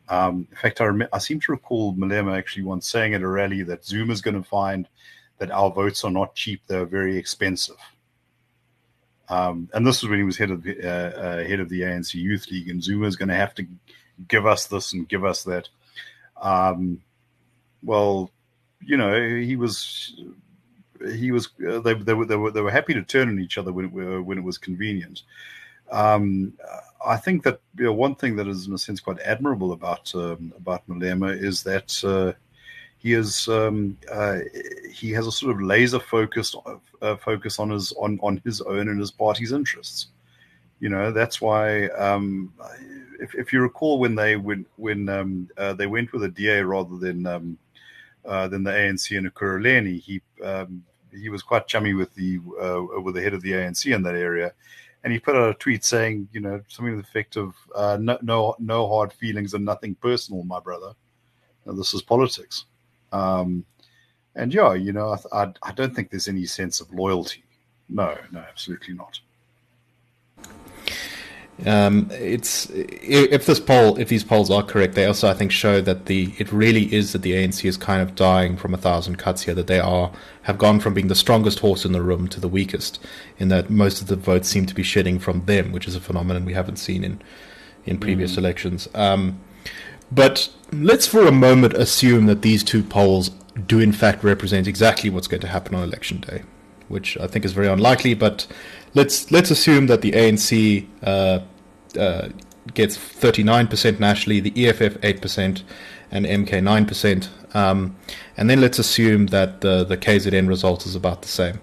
Um, 0.09 0.47
in 0.53 0.57
fact, 0.57 0.81
I, 0.81 0.85
rem- 0.85 1.09
I 1.13 1.19
seem 1.19 1.41
to 1.41 1.51
recall 1.51 1.95
Malema 1.95 2.39
actually 2.39 2.63
once 2.63 2.89
saying 2.89 3.15
at 3.15 3.23
a 3.23 3.29
rally 3.29 3.65
that 3.65 3.85
Zuma 3.85 4.13
is 4.13 4.21
going 4.21 4.41
to 4.41 4.49
find 4.49 4.87
that 5.39 5.51
our 5.51 5.71
votes 5.71 6.05
are 6.05 6.11
not 6.11 6.35
cheap; 6.35 6.63
they're 6.67 6.87
very 6.87 7.17
expensive. 7.17 7.77
Um, 9.29 9.69
and 9.75 9.87
this 9.87 10.03
was 10.03 10.11
when 10.11 10.21
he 10.21 10.25
was 10.25 10.37
head 10.37 10.51
of 10.51 10.63
the 10.63 10.81
uh, 10.83 11.21
uh, 11.21 11.45
head 11.45 11.61
of 11.61 11.69
the 11.69 11.81
ANC 11.83 12.15
Youth 12.15 12.51
League, 12.51 12.69
and 12.69 12.83
Zuma 12.83 13.07
is 13.07 13.17
going 13.17 13.29
to 13.29 13.35
have 13.35 13.55
to 13.57 13.67
give 14.29 14.47
us 14.47 14.67
this 14.67 14.93
and 14.93 15.09
give 15.09 15.25
us 15.25 15.45
that. 15.45 15.69
Um, 16.41 17.03
well, 17.83 18.31
you 18.81 18.97
know, 18.97 19.21
he 19.21 19.57
was 19.57 20.15
he 21.13 21.33
was 21.33 21.49
uh, 21.67 21.81
they, 21.81 21.95
they, 21.95 22.15
were, 22.15 22.25
they 22.25 22.37
were 22.37 22.51
they 22.51 22.61
were 22.61 22.71
happy 22.71 22.95
to 22.95 23.03
turn 23.03 23.29
on 23.29 23.41
each 23.41 23.59
other 23.59 23.73
when 23.73 23.87
it, 23.87 24.23
when 24.23 24.39
it 24.39 24.45
was 24.45 24.59
convenient. 24.59 25.23
Um, 25.91 26.55
I 27.05 27.17
think 27.17 27.45
that 27.45 27.61
you 27.79 27.85
know, 27.85 27.93
one 27.93 28.15
thing 28.15 28.37
that 28.37 28.49
is 28.49 28.67
in 28.67 28.75
a 28.75 28.79
sense 28.79 29.01
quite 29.01 29.21
admirable 29.21 29.73
about 29.73 30.15
um, 30.15 30.53
about 30.57 30.89
Malema 30.89 31.37
is 31.37 31.63
that 31.65 32.05
uh, 32.05 32.33
he 33.07 33.13
is 33.13 33.47
um, 33.47 33.97
uh, 34.11 34.39
he 34.93 35.13
has 35.13 35.29
a 35.29 35.31
sort 35.31 35.55
of 35.55 35.63
laser 35.63 36.01
focused 36.01 36.57
uh, 37.01 37.15
focus 37.15 37.61
on 37.61 37.71
his 37.71 37.93
on 37.93 38.19
on 38.21 38.43
his 38.45 38.61
own 38.63 38.89
and 38.89 38.99
his 38.99 39.13
party's 39.13 39.53
interests. 39.53 40.09
You 40.81 40.89
know 40.89 41.13
that's 41.13 41.41
why 41.41 41.87
um, 41.91 42.53
if, 43.21 43.33
if 43.37 43.53
you 43.53 43.61
recall 43.61 44.01
when 44.01 44.17
they 44.17 44.35
when 44.35 44.67
when 44.75 45.09
um, 45.09 45.49
uh, 45.57 45.75
they 45.75 45.87
went 45.87 46.13
with 46.13 46.25
a 46.25 46.29
DA 46.29 46.63
rather 46.63 46.97
than 46.97 47.27
um, 47.29 47.57
uh, 48.25 48.49
than 48.49 48.65
the 48.65 48.73
ANC 48.73 49.17
and 49.17 49.33
Ekurhuleni, 49.33 50.01
he 50.01 50.21
um, 50.43 50.83
he 51.13 51.29
was 51.29 51.45
quite 51.45 51.69
chummy 51.69 51.95
with 51.95 52.13
the 52.17 52.41
uh, 52.61 53.01
with 53.03 53.15
the 53.15 53.23
head 53.23 53.35
of 53.35 53.43
the 53.43 53.53
ANC 53.53 53.95
in 53.95 54.03
that 54.03 54.17
area, 54.17 54.53
and 55.05 55.13
he 55.13 55.21
put 55.21 55.37
out 55.37 55.51
a 55.51 55.55
tweet 55.55 55.85
saying, 55.85 56.29
you 56.33 56.41
know, 56.41 56.61
something 56.67 56.97
to 56.97 57.03
the 57.03 57.09
effect 57.09 57.37
of 57.37 57.55
uh, 57.77 57.97
no, 58.01 58.19
no 58.21 58.57
no 58.59 58.89
hard 58.89 59.13
feelings 59.13 59.55
and 59.55 59.65
nothing 59.65 59.95
personal, 59.95 60.43
my 60.43 60.59
brother. 60.59 60.93
Now, 61.65 61.75
this 61.75 61.95
is 61.95 62.03
politics. 62.03 62.65
Um, 63.13 63.65
and 64.35 64.53
yeah, 64.53 64.75
you 64.75 64.93
know, 64.93 65.17
I, 65.33 65.45
I, 65.45 65.53
I 65.63 65.73
don't 65.73 65.95
think 65.95 66.11
there's 66.11 66.29
any 66.29 66.45
sense 66.47 66.81
of 66.81 66.93
loyalty. 66.93 67.43
No, 67.89 68.17
no, 68.33 68.41
absolutely 68.41 68.95
not. 68.95 69.21
Um, 71.65 72.11
it's 72.13 72.69
if 72.71 73.47
this 73.47 73.59
poll, 73.59 73.97
if 73.97 74.11
these 74.11 74.23
polls 74.23 74.51
are 74.51 74.63
correct, 74.63 74.95
they 74.95 75.07
also 75.07 75.29
I 75.29 75.33
think 75.33 75.51
show 75.51 75.81
that 75.81 76.05
the 76.05 76.35
it 76.37 76.53
really 76.53 76.93
is 76.93 77.13
that 77.13 77.23
the 77.23 77.33
ANC 77.33 77.65
is 77.65 77.79
kind 77.79 78.03
of 78.03 78.15
dying 78.15 78.59
from 78.59 78.75
a 78.75 78.77
thousand 78.77 79.17
cuts 79.17 79.43
here. 79.43 79.55
That 79.55 79.67
they 79.67 79.81
are 79.81 80.13
have 80.43 80.59
gone 80.59 80.81
from 80.81 80.93
being 80.93 81.09
the 81.09 81.15
strongest 81.15 81.61
horse 81.61 81.87
in 81.87 81.93
the 81.93 82.03
room 82.03 82.29
to 82.29 82.41
the 82.41 82.49
weakest. 82.49 83.03
In 83.39 83.49
that 83.49 83.71
most 83.71 84.03
of 84.03 84.09
the 84.09 84.17
votes 84.17 84.49
seem 84.49 84.67
to 84.67 84.75
be 84.75 84.83
shedding 84.83 85.19
from 85.19 85.47
them, 85.47 85.73
which 85.73 85.89
is 85.89 85.97
a 85.97 86.01
phenomenon 86.01 86.45
we 86.45 86.53
haven't 86.53 86.77
seen 86.77 87.03
in 87.03 87.23
in 87.87 87.99
previous 87.99 88.35
mm. 88.35 88.39
elections. 88.39 88.87
Um, 88.95 89.41
but 90.11 90.49
let's 90.73 91.07
for 91.07 91.27
a 91.27 91.33
moment 91.33 91.75
assume 91.75 92.27
that 92.27 92.43
these 92.43 92.63
two 92.63 92.83
polls 92.83 93.31
do 93.67 93.81
in 93.81 93.93
fact 93.93 94.23
represent 94.23 94.67
exactly 94.67 95.11
what's 95.11 95.27
going 95.27 95.41
to 95.41 95.47
happen 95.49 95.75
on 95.75 95.83
election 95.83 96.21
day, 96.21 96.43
which 96.89 97.17
I 97.19 97.27
think 97.27 97.45
is 97.45 97.53
very 97.53 97.69
unlikely. 97.69 98.15
But 98.15 98.47
let's 98.95 99.31
let's 99.31 99.51
assume 99.51 99.87
that 99.87 100.03
the 100.03 100.13
ANC 100.13 100.87
uh, 101.03 101.41
uh, 101.99 102.29
gets 102.75 102.97
39% 102.99 104.01
nationally, 104.01 104.41
the 104.41 104.67
EFF 104.67 105.01
8%, 105.01 105.63
and 106.11 106.27
MK 106.27 106.49
9%, 106.51 107.55
um, 107.55 107.97
and 108.37 108.51
then 108.51 108.61
let's 108.61 108.79
assume 108.79 109.27
that 109.27 109.61
the 109.61 109.85
the 109.85 109.97
KZN 109.97 110.49
result 110.49 110.87
is 110.87 110.95
about 110.95 111.23
the 111.23 111.29
same. 111.29 111.61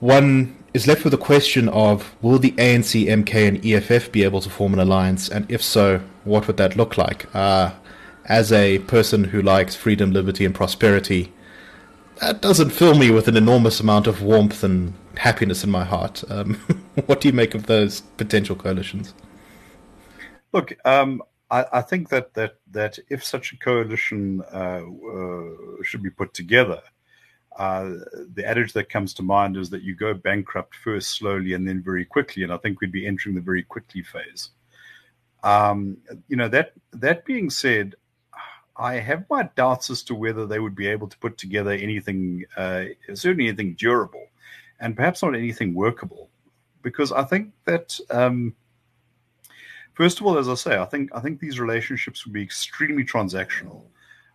One 0.00 0.56
is 0.74 0.86
left 0.86 1.02
with 1.02 1.10
the 1.10 1.18
question 1.18 1.68
of 1.70 2.14
will 2.22 2.38
the 2.38 2.52
ANC, 2.52 3.06
MK, 3.06 3.48
and 3.48 3.64
EFF 3.64 4.12
be 4.12 4.22
able 4.22 4.40
to 4.40 4.50
form 4.50 4.72
an 4.72 4.78
alliance, 4.78 5.28
and 5.28 5.50
if 5.50 5.62
so, 5.62 6.00
what 6.24 6.46
would 6.46 6.56
that 6.58 6.76
look 6.76 6.96
like? 6.96 7.34
Uh, 7.34 7.72
as 8.26 8.52
a 8.52 8.78
person 8.80 9.24
who 9.24 9.42
likes 9.42 9.74
freedom, 9.74 10.12
liberty, 10.12 10.44
and 10.44 10.54
prosperity, 10.54 11.32
that 12.20 12.42
doesn't 12.42 12.70
fill 12.70 12.94
me 12.94 13.10
with 13.10 13.26
an 13.28 13.36
enormous 13.36 13.80
amount 13.80 14.06
of 14.06 14.22
warmth 14.22 14.62
and 14.62 14.92
happiness 15.16 15.64
in 15.64 15.70
my 15.70 15.84
heart. 15.84 16.22
Um, 16.28 16.54
what 17.06 17.20
do 17.20 17.28
you 17.28 17.34
make 17.34 17.54
of 17.54 17.66
those 17.66 18.02
potential 18.16 18.54
coalitions? 18.54 19.14
Look, 20.52 20.74
um, 20.84 21.22
I, 21.50 21.64
I, 21.72 21.82
think 21.82 22.08
that, 22.10 22.34
that 22.34 22.56
that 22.70 22.98
if 23.08 23.24
such 23.24 23.52
a 23.52 23.58
coalition 23.58 24.42
uh, 24.52 24.82
uh, 24.82 25.82
should 25.82 26.02
be 26.02 26.10
put 26.10 26.34
together, 26.34 26.82
uh, 27.58 27.90
the 28.34 28.44
adage 28.46 28.72
that 28.72 28.88
comes 28.88 29.12
to 29.14 29.22
mind 29.22 29.56
is 29.56 29.68
that 29.70 29.82
you 29.82 29.94
go 29.94 30.14
bankrupt 30.14 30.76
first 30.76 31.10
slowly 31.10 31.54
and 31.54 31.66
then 31.68 31.82
very 31.82 32.04
quickly, 32.04 32.44
and 32.44 32.52
I 32.52 32.56
think 32.56 32.80
we'd 32.80 32.92
be 32.92 33.06
entering 33.06 33.34
the 33.34 33.40
very 33.40 33.64
quickly 33.64 34.02
phase. 34.02 34.50
Um, 35.42 35.98
you 36.28 36.36
know 36.36 36.48
that 36.48 36.72
that 36.92 37.24
being 37.24 37.50
said, 37.50 37.96
I 38.76 38.94
have 38.94 39.24
my 39.28 39.50
doubts 39.56 39.90
as 39.90 40.04
to 40.04 40.14
whether 40.14 40.46
they 40.46 40.60
would 40.60 40.76
be 40.76 40.86
able 40.86 41.08
to 41.08 41.18
put 41.18 41.36
together 41.36 41.72
anything, 41.72 42.44
uh, 42.56 42.84
certainly 43.14 43.48
anything 43.48 43.74
durable, 43.74 44.26
and 44.78 44.96
perhaps 44.96 45.22
not 45.22 45.34
anything 45.34 45.74
workable, 45.74 46.30
because 46.82 47.12
I 47.12 47.24
think 47.24 47.52
that. 47.64 47.98
Um, 48.10 48.54
first 49.94 50.20
of 50.20 50.26
all, 50.26 50.38
as 50.38 50.48
I 50.48 50.54
say, 50.54 50.78
I 50.78 50.84
think 50.84 51.10
I 51.12 51.18
think 51.18 51.40
these 51.40 51.58
relationships 51.58 52.24
would 52.24 52.32
be 52.32 52.42
extremely 52.42 53.04
transactional. 53.04 53.82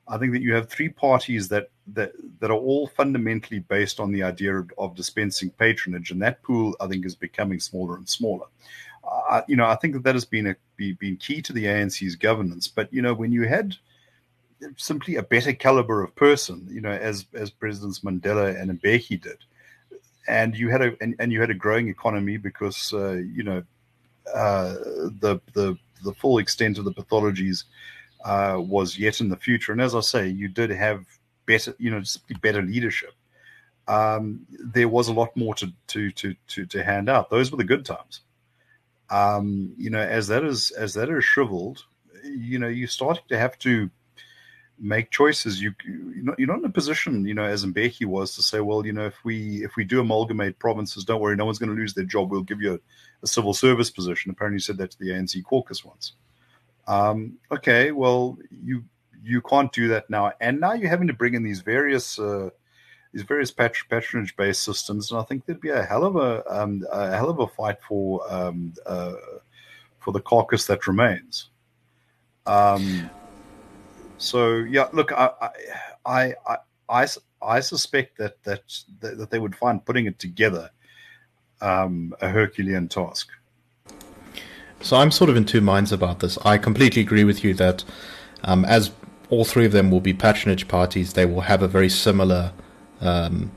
I 0.07 0.17
think 0.17 0.33
that 0.33 0.41
you 0.41 0.53
have 0.53 0.69
three 0.69 0.89
parties 0.89 1.48
that 1.50 1.69
that 1.93 2.13
that 2.39 2.51
are 2.51 2.57
all 2.57 2.88
fundamentally 2.88 3.60
based 3.60 4.00
on 4.00 4.12
the 4.12 4.24
idea 4.24 4.57
of, 4.57 4.72
of 4.77 4.95
dispensing 4.95 5.50
patronage, 5.51 6.12
and 6.12 6.22
that 6.22 6.41
pool 6.43 6.75
I 6.79 6.88
think 6.88 7.05
is 7.05 7.15
becoming 7.15 7.60
smaller 7.60 7.95
and 7.98 8.07
smaller. 8.07 8.48
Uh, 9.03 9.41
you 9.48 9.55
know, 9.55 9.65
I 9.65 9.75
think 9.75 9.93
that 9.93 10.03
that 10.03 10.15
has 10.15 10.25
been 10.25 10.48
a 10.48 10.55
be, 10.75 10.93
been 10.93 11.17
key 11.17 11.41
to 11.41 11.53
the 11.53 11.65
ANC's 11.65 12.15
governance. 12.15 12.67
But 12.67 12.93
you 12.93 13.01
know, 13.01 13.13
when 13.13 13.31
you 13.31 13.43
had 13.43 13.75
simply 14.77 15.17
a 15.17 15.24
better 15.24 15.53
caliber 15.53 16.03
of 16.03 16.15
person, 16.15 16.67
you 16.69 16.81
know, 16.81 16.91
as 16.91 17.25
as 17.33 17.50
Presidents 17.50 18.00
Mandela 18.00 18.60
and 18.60 18.81
Mbeki 18.81 19.22
did, 19.22 19.38
and 20.27 20.55
you 20.55 20.69
had 20.69 20.81
a 20.81 20.95
and, 21.01 21.15
and 21.19 21.31
you 21.31 21.39
had 21.39 21.50
a 21.50 21.55
growing 21.55 21.88
economy 21.88 22.38
because 22.38 22.93
uh, 22.93 23.13
you 23.13 23.43
know 23.43 23.63
uh, 24.33 24.74
the 25.19 25.39
the 25.53 25.77
the 26.03 26.13
full 26.13 26.38
extent 26.38 26.77
of 26.77 26.86
the 26.86 26.93
pathologies 26.93 27.63
uh, 28.24 28.58
was 28.60 28.98
yet 28.98 29.22
in 29.22 29.30
the 29.30 29.38
future. 29.38 29.72
And 29.72 29.82
as 29.82 29.96
I 29.96 30.01
say, 30.01 30.27
you 30.27 30.48
did 30.48 30.70
have 30.70 31.06
better, 31.46 31.75
you 31.77 31.92
know, 31.92 32.01
better 32.42 32.62
leadership. 32.62 33.13
Um, 33.88 34.46
there 34.50 34.88
was 34.88 35.10
a 35.10 35.13
lot 35.13 35.36
more 35.36 35.53
to, 35.56 35.72
to 35.88 36.12
to 36.12 36.36
to 36.48 36.65
to 36.65 36.84
hand 36.84 37.10
out. 37.10 37.30
Those 37.30 37.51
were 37.51 37.58
the 37.58 37.63
good 37.63 37.86
times. 37.86 38.22
Um, 39.10 39.74
you 39.77 39.89
know, 39.89 40.00
as 40.00 40.27
that 40.27 40.44
is 40.44 40.72
as 40.72 40.94
that 40.94 41.10
is 41.10 41.25
shriveled, 41.25 41.84
you 42.24 42.60
know, 42.60 42.70
you're 42.70 42.88
starting 42.88 43.24
to 43.30 43.38
have 43.38 43.58
to 43.60 43.89
make 44.80 45.12
choices. 45.12 45.62
You 45.62 45.74
you're 45.86 46.24
not, 46.24 46.39
you're 46.39 46.48
not 46.48 46.60
in 46.60 46.65
a 46.65 46.70
position, 46.70 47.25
you 47.25 47.34
know, 47.34 47.44
as 47.44 47.65
Mbeki 47.65 48.06
was 48.06 48.36
to 48.36 48.42
say, 48.42 48.62
well, 48.62 48.86
you 48.86 48.94
know, 48.94 49.06
if 49.06 49.15
we 49.25 49.63
if 49.63 49.75
we 49.75 49.84
do 49.84 50.00
amalgamate 50.00 50.60
provinces, 50.60 51.03
don't 51.03 51.22
worry, 51.22 51.36
no 51.36 51.46
one's 51.46 51.60
going 51.60 51.70
to 51.70 51.75
lose 51.75 51.94
their 51.94 52.06
job. 52.06 52.32
We'll 52.32 52.42
give 52.42 52.62
you 52.62 52.75
a, 52.75 52.80
a 53.24 53.27
civil 53.27 53.53
service 53.53 53.89
position. 53.89 54.32
Apparently, 54.32 54.60
said 54.60 54.77
that 54.77 54.92
to 54.92 55.00
the 55.00 55.10
ANC 55.10 55.44
caucus 55.44 55.84
once. 55.84 56.13
Um, 56.88 57.38
okay, 57.52 57.92
well, 57.92 58.38
you 58.52 58.84
you 59.24 59.42
can't 59.42 59.72
do 59.72 59.88
that 59.90 60.10
now, 60.10 60.34
and 60.42 60.60
now 60.60 60.74
you're 60.74 60.90
having 60.90 61.08
to 61.08 61.13
bring 61.13 61.34
in 61.34 61.44
these 61.44 61.62
various 61.62 62.20
uh, 62.20 62.50
these 63.13 63.24
various 63.24 63.52
patr- 63.52 63.88
patronage 63.90 64.36
based 64.36 64.63
systems, 64.63 65.12
and 65.12 65.20
I 65.20 65.24
think 65.24 65.46
there'd 65.46 65.62
be 65.62 65.70
a 65.70 65.84
hell 65.84 66.04
of 66.04 66.16
a 66.16 66.44
um, 66.54 66.84
a 66.92 67.16
hell 67.16 67.30
of 67.30 67.40
a 67.40 67.48
fight 67.48 67.82
for 67.82 68.22
um, 68.32 68.74
uh, 68.86 69.13
for 70.00 70.12
the 70.12 70.20
caucus 70.20 70.66
that 70.68 70.88
remains. 70.88 71.50
Um, 72.46 73.10
so 74.18 74.58
yeah, 74.58 74.90
look, 74.92 75.12
I 75.12 75.30
I 76.06 76.34
I 76.46 76.63
I, 76.90 77.08
I 77.42 77.60
suspect 77.62 78.18
that, 78.18 78.44
that 78.44 78.63
that 79.00 79.30
they 79.30 79.40
would 79.40 79.56
find 79.56 79.86
putting 79.86 80.06
it 80.06 80.20
together 80.20 80.70
um, 81.62 82.13
a 82.22 82.30
Herculean 82.30 82.90
task. 82.90 83.30
So 84.84 84.98
I'm 84.98 85.12
sort 85.12 85.30
of 85.30 85.38
in 85.38 85.46
two 85.46 85.62
minds 85.62 85.92
about 85.92 86.20
this. 86.20 86.38
I 86.44 86.58
completely 86.58 87.02
agree 87.02 87.24
with 87.24 87.44
you 87.44 87.54
that 87.56 87.84
um, 88.44 88.66
as 88.66 88.92
all 89.30 89.46
three 89.46 89.66
of 89.66 89.72
them 89.72 89.90
will 89.90 90.02
be 90.02 90.13
patronage 90.13 90.68
parties, 90.68 91.13
they 91.13 91.25
will 91.25 91.42
have 91.42 91.63
a 91.63 91.68
very 91.68 91.90
similar 91.90 92.52
um, 93.00 93.52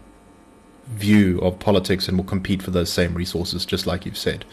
view 0.86 1.40
of 1.40 1.58
politics 1.58 2.06
and 2.06 2.16
will 2.16 2.24
compete 2.24 2.62
for 2.62 2.70
those 2.70 2.92
same 2.92 3.14
resources, 3.14 3.66
just 3.66 3.86
like 3.86 4.06
you've 4.06 4.16
said. 4.16 4.44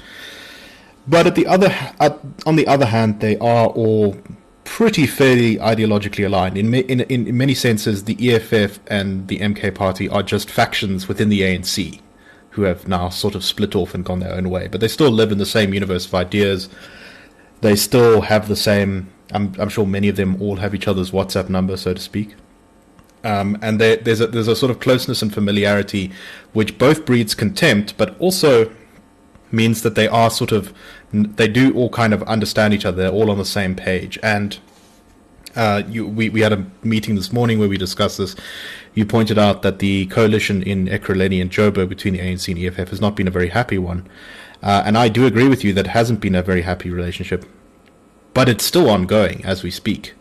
But 1.08 1.28
at 1.28 1.36
the 1.36 1.46
other, 1.46 1.70
at, 2.00 2.20
on 2.46 2.56
the 2.56 2.66
other 2.66 2.88
hand, 2.88 3.20
they 3.20 3.38
are 3.38 3.68
all 3.68 4.18
pretty 4.64 5.06
fairly 5.06 5.58
ideologically 5.58 6.26
aligned. 6.26 6.58
In, 6.58 6.74
in 6.74 7.02
in 7.02 7.38
many 7.38 7.54
senses, 7.54 8.06
the 8.06 8.34
EFF 8.34 8.80
and 8.88 9.28
the 9.28 9.40
MK 9.40 9.76
party 9.76 10.10
are 10.10 10.24
just 10.24 10.50
factions 10.50 11.08
within 11.08 11.30
the 11.30 11.42
ANC 11.42 12.00
who 12.54 12.64
have 12.64 12.88
now 12.88 13.10
sort 13.10 13.36
of 13.36 13.44
split 13.44 13.76
off 13.76 13.94
and 13.96 14.06
gone 14.06 14.20
their 14.20 14.34
own 14.34 14.50
way. 14.50 14.68
But 14.68 14.80
they 14.80 14.88
still 14.88 15.10
live 15.10 15.32
in 15.32 15.40
the 15.40 15.46
same 15.46 15.74
universe 15.74 16.06
of 16.06 16.14
ideas. 16.14 16.70
They 17.62 17.76
still 17.76 18.22
have 18.22 18.48
the 18.48 18.56
same. 18.56 19.12
I'm, 19.32 19.54
I'm 19.60 19.70
sure 19.70 19.86
many 19.88 20.08
of 20.08 20.16
them 20.16 20.40
all 20.42 20.58
have 20.58 20.76
each 20.76 20.88
other's 20.88 21.12
WhatsApp 21.12 21.50
number, 21.50 21.78
so 21.78 21.94
to 21.94 22.00
speak. 22.00 22.36
Um, 23.24 23.58
and 23.62 23.80
there's 23.80 24.20
a 24.20 24.28
there's 24.28 24.50
a 24.50 24.56
sort 24.56 24.70
of 24.70 24.80
closeness 24.80 25.22
and 25.22 25.34
familiarity, 25.34 26.12
which 26.52 26.78
both 26.78 27.06
breeds 27.06 27.34
contempt, 27.34 27.98
but 27.98 28.20
also 28.20 28.72
means 29.52 29.82
that 29.82 29.96
they 29.96 30.08
are 30.08 30.30
sort 30.30 30.52
of 30.52 30.74
they 31.12 31.48
do 31.48 31.74
all 31.74 31.90
kind 31.90 32.14
of 32.14 32.22
understand 32.24 32.74
each 32.74 32.86
other. 32.86 33.04
They're 33.04 33.12
all 33.12 33.32
on 33.32 33.38
the 33.38 33.46
same 33.46 33.76
page, 33.76 34.20
and 34.22 34.60
uh, 35.56 35.84
you, 35.88 36.08
we, 36.08 36.30
we 36.30 36.42
had 36.42 36.54
a 36.54 36.66
meeting 36.84 37.16
this 37.16 37.32
morning 37.32 37.60
where 37.60 37.70
we 37.70 37.78
discussed 37.78 38.18
this. 38.18 38.36
You 38.94 39.06
pointed 39.06 39.38
out 39.38 39.62
that 39.62 39.80
the 39.80 40.06
coalition 40.08 40.64
in 40.64 40.88
Ekurhuleni 40.88 41.42
and 41.42 41.52
Joburg 41.52 41.90
between 41.90 42.14
the 42.14 42.20
ANC 42.20 42.48
and 42.48 42.64
EFF 42.64 42.90
has 42.90 43.02
not 43.02 43.16
been 43.16 43.28
a 43.28 43.32
very 43.32 43.50
happy 43.50 43.78
one. 43.78 44.08
Uh, 44.62 44.84
and 44.86 44.98
I 44.98 45.10
do 45.10 45.26
agree 45.26 45.48
with 45.48 45.64
you 45.64 45.74
that 45.74 45.88
it 45.88 45.90
hasn't 45.90 46.22
been 46.22 46.36
a 46.36 46.42
very 46.42 46.62
happy 46.62 46.90
relationship. 46.90 47.46
But 48.34 48.50
it's 48.50 48.64
still 48.64 48.90
ongoing 48.90 49.44
as 49.46 49.62
we 49.62 49.72
speak. 49.72 50.14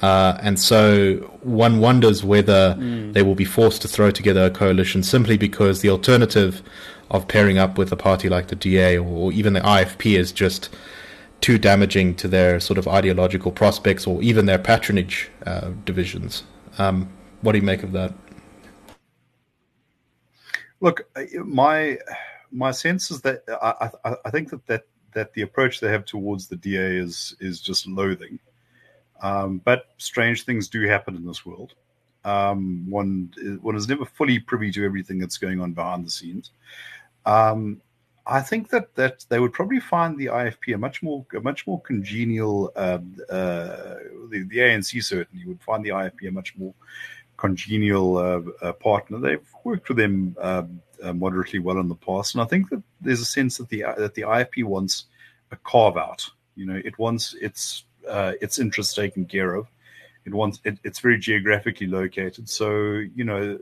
Uh, 0.00 0.38
and 0.40 0.58
so 0.58 1.16
one 1.42 1.78
wonders 1.78 2.24
whether 2.24 2.74
mm. 2.78 3.12
they 3.12 3.22
will 3.22 3.34
be 3.34 3.44
forced 3.44 3.82
to 3.82 3.88
throw 3.88 4.10
together 4.10 4.44
a 4.44 4.50
coalition 4.50 5.02
simply 5.02 5.36
because 5.36 5.82
the 5.82 5.90
alternative 5.90 6.62
of 7.10 7.28
pairing 7.28 7.58
up 7.58 7.76
with 7.76 7.92
a 7.92 7.96
party 7.96 8.28
like 8.28 8.48
the 8.48 8.56
DA 8.56 8.96
or 8.96 9.32
even 9.32 9.52
the 9.52 9.60
IFP 9.60 10.16
is 10.18 10.32
just 10.32 10.70
too 11.40 11.58
damaging 11.58 12.14
to 12.16 12.28
their 12.28 12.60
sort 12.60 12.78
of 12.78 12.86
ideological 12.86 13.50
prospects 13.50 14.06
or 14.06 14.22
even 14.22 14.46
their 14.46 14.58
patronage 14.58 15.30
uh, 15.46 15.70
divisions. 15.84 16.44
Um, 16.78 17.08
what 17.40 17.52
do 17.52 17.58
you 17.58 17.64
make 17.64 17.82
of 17.82 17.92
that? 17.92 18.12
Look, 20.80 21.08
uh, 21.16 21.22
my 21.44 21.98
my 22.52 22.70
sense 22.70 23.10
is 23.10 23.20
that 23.22 23.42
I, 23.62 23.90
I, 24.04 24.14
I 24.24 24.30
think 24.30 24.50
that, 24.50 24.66
that 24.66 24.84
that 25.12 25.32
the 25.34 25.42
approach 25.42 25.80
they 25.80 25.90
have 25.90 26.04
towards 26.04 26.48
the 26.48 26.56
DA 26.56 26.96
is 26.96 27.36
is 27.40 27.60
just 27.60 27.86
loathing. 27.86 28.38
Um, 29.22 29.58
but 29.64 29.84
strange 29.98 30.44
things 30.44 30.68
do 30.68 30.86
happen 30.86 31.14
in 31.14 31.26
this 31.26 31.44
world. 31.44 31.74
Um, 32.24 32.86
one 32.88 33.32
one 33.60 33.76
is 33.76 33.88
never 33.88 34.04
fully 34.04 34.38
privy 34.38 34.70
to 34.72 34.84
everything 34.84 35.18
that's 35.18 35.38
going 35.38 35.60
on 35.60 35.72
behind 35.72 36.06
the 36.06 36.10
scenes. 36.10 36.52
Um, 37.26 37.80
I 38.30 38.40
think 38.40 38.70
that 38.70 38.94
that 38.94 39.26
they 39.28 39.40
would 39.40 39.52
probably 39.52 39.80
find 39.80 40.16
the 40.16 40.26
IFP 40.26 40.74
a 40.74 40.78
much 40.78 41.02
more 41.02 41.26
a 41.36 41.40
much 41.40 41.66
more 41.66 41.80
congenial. 41.80 42.72
Uh, 42.76 42.98
uh, 43.28 43.96
the, 44.30 44.46
the 44.48 44.58
ANC 44.58 45.02
certainly 45.02 45.44
would 45.46 45.60
find 45.60 45.84
the 45.84 45.90
IFP 45.90 46.28
a 46.28 46.30
much 46.30 46.56
more 46.56 46.72
congenial 47.36 48.18
uh, 48.18 48.40
uh, 48.62 48.72
partner. 48.74 49.18
They've 49.18 49.54
worked 49.64 49.88
with 49.88 49.98
them 49.98 50.36
um, 50.40 50.80
uh, 51.02 51.12
moderately 51.12 51.58
well 51.58 51.78
in 51.78 51.88
the 51.88 51.96
past, 51.96 52.36
and 52.36 52.42
I 52.42 52.44
think 52.44 52.70
that 52.70 52.82
there's 53.00 53.20
a 53.20 53.24
sense 53.24 53.58
that 53.58 53.68
the 53.68 53.84
that 53.98 54.14
the 54.14 54.22
IFP 54.22 54.62
wants 54.62 55.06
a 55.50 55.56
carve 55.56 55.96
out. 55.96 56.30
You 56.54 56.66
know, 56.66 56.80
it 56.84 56.96
wants 57.00 57.34
its 57.34 57.84
its 58.04 58.60
interest 58.60 58.94
taken 58.94 59.24
care 59.24 59.54
of. 59.54 59.66
It 60.24 60.34
wants 60.34 60.60
it, 60.64 60.78
it's 60.84 61.00
very 61.00 61.18
geographically 61.18 61.88
located, 61.88 62.48
so 62.48 62.70
you 63.16 63.24
know, 63.24 63.58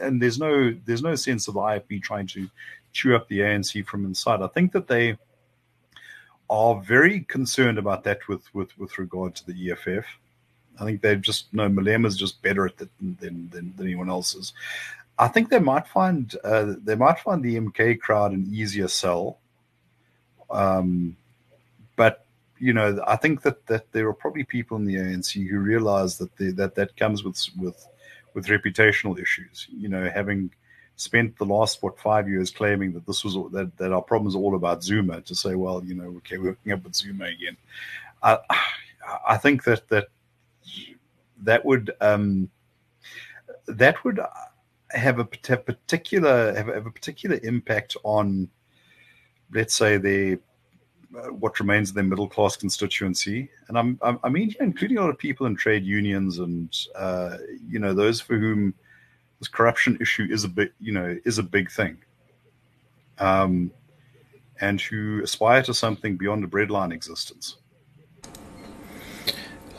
and 0.00 0.22
there's 0.22 0.38
no 0.38 0.72
there's 0.84 1.02
no 1.02 1.16
sense 1.16 1.48
of 1.48 1.54
the 1.54 1.60
IFP 1.60 2.02
trying 2.02 2.28
to 2.28 2.48
chew 2.92 3.16
up 3.16 3.28
the 3.28 3.40
ANC 3.40 3.84
from 3.86 4.04
inside. 4.04 4.42
I 4.42 4.48
think 4.48 4.72
that 4.72 4.86
they 4.86 5.16
are 6.50 6.80
very 6.82 7.20
concerned 7.20 7.78
about 7.78 8.04
that 8.04 8.26
with 8.28 8.42
with 8.54 8.76
with 8.78 8.98
regard 8.98 9.34
to 9.36 9.46
the 9.46 9.70
EFF. 9.70 10.04
I 10.80 10.84
think 10.84 11.00
they 11.00 11.16
just 11.16 11.52
know 11.52 11.68
Malema's 11.68 12.16
just 12.16 12.42
better 12.42 12.66
at 12.66 12.80
it 12.80 12.88
than, 12.98 13.16
than, 13.20 13.50
than, 13.50 13.74
anyone 13.80 14.08
else 14.08 14.34
is. 14.34 14.52
I 15.18 15.28
think 15.28 15.50
they 15.50 15.58
might 15.58 15.86
find 15.86 16.34
uh, 16.44 16.74
they 16.82 16.94
might 16.94 17.20
find 17.20 17.42
the 17.42 17.56
MK 17.56 18.00
crowd 18.00 18.32
an 18.32 18.48
easier 18.50 18.88
sell. 18.88 19.38
Um, 20.50 21.16
but 21.96 22.26
you 22.58 22.72
know, 22.72 23.02
I 23.06 23.16
think 23.16 23.42
that, 23.42 23.66
that 23.66 23.90
there 23.92 24.08
are 24.08 24.14
probably 24.14 24.44
people 24.44 24.76
in 24.76 24.84
the 24.84 24.96
ANC 24.96 25.48
who 25.48 25.58
realize 25.58 26.18
that 26.18 26.36
that 26.56 26.74
that 26.74 26.96
comes 26.96 27.24
with 27.24 27.38
with 27.58 27.86
with 28.34 28.46
reputational 28.46 29.18
issues. 29.18 29.68
You 29.70 29.88
know, 29.88 30.10
having 30.12 30.50
spent 30.96 31.36
the 31.38 31.44
last 31.44 31.82
what 31.82 31.98
five 31.98 32.28
years 32.28 32.50
claiming 32.50 32.92
that 32.92 33.06
this 33.06 33.24
was 33.24 33.34
that, 33.52 33.76
that 33.76 33.92
our 33.92 34.02
problem 34.02 34.28
is 34.28 34.36
all 34.36 34.54
about 34.54 34.84
Zuma 34.84 35.20
to 35.22 35.34
say, 35.34 35.54
well, 35.54 35.82
you 35.84 35.94
know, 35.94 36.14
okay, 36.18 36.38
we're 36.38 36.50
hooking 36.50 36.72
up 36.72 36.84
with 36.84 36.94
Zuma 36.94 37.26
again. 37.26 37.56
I 38.22 38.38
I 39.26 39.36
think 39.36 39.64
that 39.64 39.88
that 39.88 40.08
that 41.42 41.64
would 41.64 41.90
um, 42.00 42.50
that 43.66 44.04
would 44.04 44.20
have 44.90 45.18
a 45.18 45.24
particular 45.24 46.54
have, 46.54 46.68
a 46.68 46.90
particular 46.90 47.38
impact 47.42 47.96
on, 48.04 48.48
let's 49.52 49.74
say, 49.74 49.96
the 49.96 50.38
uh, 51.16 51.32
what 51.32 51.60
remains 51.60 51.90
of 51.90 51.94
their 51.94 52.04
middle 52.04 52.28
class 52.28 52.56
constituency, 52.56 53.50
and 53.68 53.78
I'm 53.78 53.98
I 54.22 54.28
mean, 54.28 54.54
including 54.60 54.98
a 54.98 55.02
lot 55.02 55.10
of 55.10 55.18
people 55.18 55.46
in 55.46 55.56
trade 55.56 55.84
unions 55.84 56.38
and 56.38 56.74
uh, 56.94 57.38
you 57.68 57.78
know 57.78 57.92
those 57.92 58.20
for 58.20 58.36
whom 58.36 58.74
this 59.42 59.48
corruption 59.48 59.98
issue 60.00 60.28
is 60.30 60.44
a 60.44 60.48
big 60.48 60.70
you 60.78 60.92
know 60.92 61.18
is 61.24 61.38
a 61.38 61.42
big 61.42 61.68
thing, 61.68 61.98
um, 63.18 63.72
and 64.60 64.80
who 64.80 65.20
aspire 65.24 65.64
to 65.64 65.74
something 65.74 66.16
beyond 66.16 66.44
a 66.44 66.46
breadline 66.46 66.92
existence. 66.92 67.56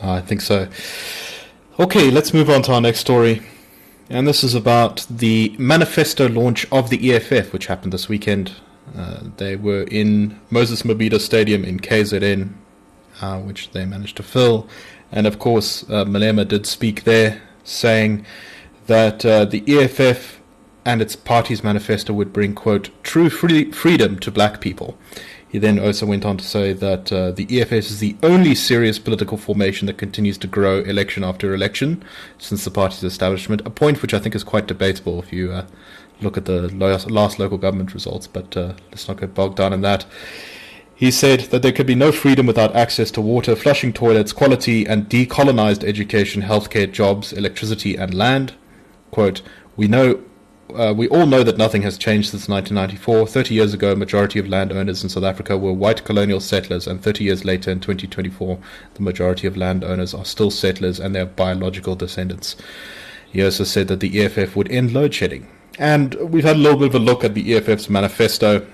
I 0.02 0.20
think 0.20 0.42
so. 0.42 0.68
Okay, 1.80 2.12
let's 2.12 2.34
move 2.34 2.50
on 2.50 2.62
to 2.64 2.74
our 2.74 2.82
next 2.82 3.00
story. 3.00 3.42
And 4.10 4.28
this 4.28 4.44
is 4.44 4.54
about 4.54 5.08
the 5.10 5.56
manifesto 5.58 6.28
launch 6.28 6.68
of 6.70 6.90
the 6.90 7.14
EFF, 7.14 7.54
which 7.54 7.68
happened 7.68 7.94
this 7.94 8.10
weekend. 8.10 8.52
Uh, 8.98 9.22
they 9.38 9.56
were 9.56 9.84
in 9.84 10.42
Moses 10.50 10.82
Mabhida 10.82 11.22
Stadium 11.22 11.64
in 11.64 11.80
KZN, 11.80 12.54
uh, 13.22 13.40
which 13.40 13.72
they 13.72 13.86
managed 13.86 14.18
to 14.18 14.24
fill. 14.24 14.68
And 15.14 15.26
of 15.26 15.40
course, 15.40 15.84
uh, 15.84 16.04
Malema 16.04 16.46
did 16.46 16.66
speak 16.66 17.06
there, 17.06 17.42
saying 17.64 18.26
that 18.88 19.26
uh, 19.26 19.46
the 19.46 19.64
EFF 19.68 20.40
and 20.86 21.02
its 21.02 21.16
party's 21.16 21.64
manifesto 21.64 22.14
would 22.14 22.34
bring, 22.34 22.54
quote, 22.54 22.90
true 23.04 23.30
free- 23.30 23.72
freedom 23.72 24.20
to 24.20 24.32
black 24.32 24.60
people. 24.60 24.98
He 25.48 25.60
then 25.60 25.78
also 25.78 26.08
went 26.08 26.26
on 26.26 26.38
to 26.38 26.44
say 26.44 26.74
that 26.74 27.14
uh, 27.14 27.32
the 27.32 27.46
EFF 27.62 27.74
is 27.74 28.00
the 28.00 28.16
only 28.24 28.56
serious 28.56 28.98
political 28.98 29.38
formation 29.38 29.86
that 29.86 30.00
continues 30.00 30.38
to 30.40 30.48
grow 30.48 30.80
election 30.80 31.24
after 31.24 31.54
election 31.54 32.04
since 32.40 32.64
the 32.64 32.72
party's 32.72 33.04
establishment, 33.04 33.62
a 33.64 33.70
point 33.70 34.02
which 34.02 34.16
I 34.16 34.20
think 34.20 34.34
is 34.34 34.44
quite 34.44 34.66
debatable 34.66 35.20
if 35.20 35.32
you 35.32 35.52
uh, 35.52 35.68
look 36.22 36.38
at 36.38 36.46
the 36.46 36.70
last 36.74 37.38
local 37.38 37.60
government 37.60 37.94
results, 37.94 38.26
but 38.26 38.58
uh, 38.58 38.74
let's 38.90 39.08
not 39.08 39.20
get 39.20 39.36
bogged 39.36 39.58
down 39.58 39.74
in 39.74 39.82
that. 39.82 40.06
He 40.96 41.12
said 41.12 41.42
that 41.52 41.62
there 41.62 41.72
could 41.72 41.88
be 41.88 41.96
no 41.96 42.12
freedom 42.12 42.46
without 42.46 42.76
access 42.76 43.12
to 43.12 43.22
water, 43.22 43.56
flushing 43.56 43.94
toilets, 43.94 44.34
quality 44.34 44.88
and 44.88 45.10
decolonized 45.10 45.84
education, 45.84 46.42
healthcare, 46.42 46.92
jobs, 46.92 47.34
electricity, 47.34 47.96
and 47.96 48.14
land. 48.14 48.54
Quote, 49.14 49.44
We 49.78 49.88
know 49.88 50.24
uh, 50.74 50.92
we 50.92 51.08
all 51.10 51.28
know 51.28 51.44
that 51.44 51.56
nothing 51.58 51.84
has 51.84 52.00
changed 52.00 52.32
since 52.32 52.50
1994. 52.50 53.28
30 53.28 53.54
years 53.54 53.74
ago, 53.76 53.92
a 53.92 53.96
majority 53.96 54.40
of 54.40 54.48
landowners 54.48 55.04
in 55.04 55.10
South 55.10 55.24
Africa 55.24 55.56
were 55.56 55.72
white 55.72 56.04
colonial 56.04 56.40
settlers, 56.40 56.88
and 56.88 57.04
30 57.04 57.26
years 57.26 57.46
later, 57.46 57.70
in 57.70 57.80
2024, 57.80 58.58
the 58.96 59.02
majority 59.04 59.46
of 59.46 59.56
landowners 59.56 60.16
are 60.16 60.26
still 60.26 60.50
settlers 60.50 61.00
and 61.00 61.14
their 61.14 61.28
biological 61.28 61.96
descendants. 61.96 62.56
He 63.32 63.44
also 63.44 63.66
said 63.66 63.88
that 63.90 64.00
the 64.00 64.20
EFF 64.20 64.56
would 64.56 64.72
end 64.72 64.94
load 64.94 65.14
shedding. 65.14 65.48
And 65.78 66.16
we've 66.16 66.44
had 66.44 66.56
a 66.56 66.60
little 66.60 66.80
bit 66.80 66.88
of 66.88 66.96
a 66.96 67.00
look 67.00 67.24
at 67.24 67.36
the 67.36 67.54
EFF's 67.56 67.90
manifesto, 67.90 68.66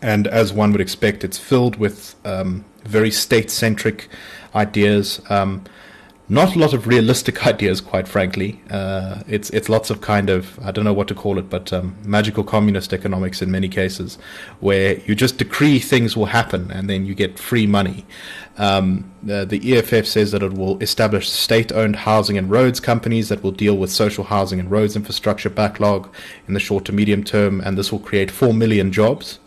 and 0.00 0.26
as 0.26 0.52
one 0.52 0.72
would 0.72 0.80
expect, 0.80 1.22
it's 1.22 1.38
filled 1.38 1.76
with 1.76 2.16
um, 2.24 2.64
very 2.84 3.12
state 3.12 3.48
centric 3.48 4.08
ideas. 4.56 5.20
Um, 5.30 5.64
not 6.28 6.54
a 6.56 6.58
lot 6.58 6.72
of 6.72 6.86
realistic 6.86 7.46
ideas, 7.52 7.80
quite 7.80 8.08
frankly. 8.08 8.60
Uh, 8.70 9.22
it's 9.26 9.50
it's 9.50 9.68
lots 9.68 9.90
of 9.90 10.00
kind 10.00 10.30
of 10.30 10.58
I 10.64 10.70
don't 10.70 10.84
know 10.84 10.92
what 10.92 11.08
to 11.08 11.14
call 11.14 11.38
it, 11.38 11.50
but 11.50 11.72
um, 11.72 11.96
magical 12.04 12.44
communist 12.44 12.92
economics 12.92 13.42
in 13.42 13.50
many 13.50 13.68
cases, 13.68 14.18
where 14.60 14.98
you 15.00 15.14
just 15.14 15.38
decree 15.38 15.78
things 15.78 16.16
will 16.16 16.26
happen 16.26 16.70
and 16.70 16.88
then 16.88 17.06
you 17.06 17.14
get 17.14 17.38
free 17.38 17.66
money. 17.66 18.06
Um, 18.58 19.10
the, 19.22 19.46
the 19.46 19.78
EFF 19.78 20.06
says 20.06 20.32
that 20.32 20.42
it 20.42 20.52
will 20.52 20.78
establish 20.82 21.30
state-owned 21.30 21.96
housing 21.96 22.36
and 22.36 22.50
roads 22.50 22.80
companies 22.80 23.30
that 23.30 23.42
will 23.42 23.50
deal 23.50 23.78
with 23.78 23.90
social 23.90 24.24
housing 24.24 24.60
and 24.60 24.70
roads 24.70 24.94
infrastructure 24.94 25.48
backlog 25.48 26.12
in 26.46 26.52
the 26.52 26.60
short 26.60 26.84
to 26.84 26.92
medium 26.92 27.24
term, 27.24 27.62
and 27.62 27.78
this 27.78 27.90
will 27.90 27.98
create 27.98 28.30
four 28.30 28.52
million 28.52 28.92
jobs. 28.92 29.38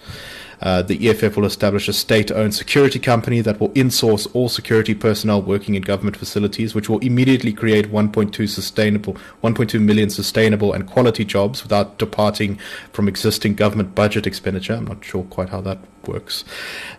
Uh, 0.62 0.82
the 0.82 1.10
EFF 1.10 1.36
will 1.36 1.46
establish 1.46 1.88
a 1.88 1.94
state 1.94 2.32
owned 2.32 2.56
security 2.56 3.00
company 3.00 3.42
that 3.42 3.60
will 3.60 3.70
insource 3.70 4.28
all 4.34 4.50
security 4.50 4.94
personnel 4.94 5.42
working 5.42 5.76
in 5.76 5.82
government 5.82 6.18
facilities, 6.18 6.74
which 6.74 6.90
will 6.90 7.00
immediately 7.00 7.54
create 7.54 7.92
1.2 7.92 8.48
sustainable, 8.48 9.16
1.2 9.44 9.82
million 9.82 10.10
sustainable 10.10 10.74
and 10.74 10.88
quality 10.88 11.26
jobs 11.26 11.64
without 11.64 11.98
departing 11.98 12.58
from 12.92 13.08
existing 13.08 13.56
government 13.56 13.96
budget 13.96 14.26
expenditure. 14.26 14.74
I'm 14.74 14.86
not 14.86 15.04
sure 15.04 15.24
quite 15.24 15.50
how 15.50 15.62
that 15.62 15.80
works. 16.08 16.44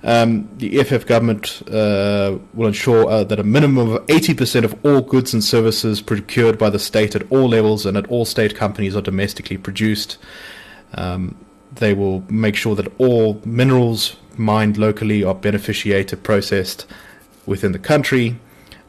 Um, 0.03 0.49
the 0.57 0.79
EFF 0.81 1.07
government 1.07 1.62
uh, 1.69 2.38
will 2.55 2.66
ensure 2.66 3.09
uh, 3.09 3.25
that 3.25 3.38
a 3.38 3.45
minimum 3.45 3.90
of 3.90 4.07
80% 4.07 4.64
of 4.64 4.75
all 4.85 5.01
goods 5.01 5.33
and 5.33 5.42
services 5.42 6.01
procured 6.01 6.59
by 6.59 6.71
the 6.71 6.79
state 6.79 7.14
at 7.14 7.31
all 7.31 7.49
levels 7.49 7.87
and 7.87 7.97
at 7.97 8.07
all 8.09 8.25
state 8.25 8.57
companies 8.57 8.97
are 8.97 9.03
domestically 9.03 9.57
produced. 9.57 10.19
Um, 10.95 11.37
they 11.72 11.94
will 11.94 12.24
make 12.31 12.57
sure 12.57 12.74
that 12.74 12.88
all 12.98 13.40
minerals 13.44 14.16
mined 14.37 14.76
locally 14.76 15.24
are 15.24 15.35
beneficiated, 15.35 16.22
processed 16.22 16.87
within 17.46 17.72
the 17.72 17.79
country. 17.79 18.38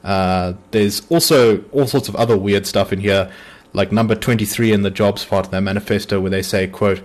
Uh, 0.03 0.53
there's 0.71 1.09
also 1.09 1.63
all 1.71 1.87
sorts 1.87 2.07
of 2.07 2.15
other 2.15 2.37
weird 2.37 2.65
stuff 2.65 2.93
in 2.93 2.99
here, 2.99 3.31
like 3.73 3.91
number 3.91 4.15
23 4.15 4.71
in 4.71 4.81
the 4.81 4.89
jobs 4.89 5.25
part 5.25 5.45
of 5.45 5.51
their 5.51 5.61
manifesto, 5.61 6.19
where 6.19 6.31
they 6.31 6.41
say, 6.41 6.67
quote, 6.67 7.01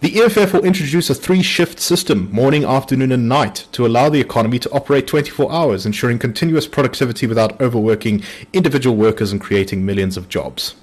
the 0.00 0.20
EFF 0.20 0.52
will 0.52 0.64
introduce 0.64 1.08
a 1.10 1.14
three 1.14 1.42
shift 1.42 1.78
system, 1.78 2.28
morning, 2.32 2.64
afternoon, 2.64 3.12
and 3.12 3.28
night, 3.28 3.68
to 3.70 3.86
allow 3.86 4.08
the 4.08 4.18
economy 4.18 4.58
to 4.58 4.70
operate 4.72 5.06
24 5.06 5.52
hours, 5.52 5.86
ensuring 5.86 6.18
continuous 6.18 6.66
productivity 6.66 7.28
without 7.28 7.60
overworking 7.60 8.24
individual 8.52 8.96
workers 8.96 9.30
and 9.30 9.40
creating 9.40 9.86
millions 9.86 10.16
of 10.16 10.28
jobs. 10.28 10.74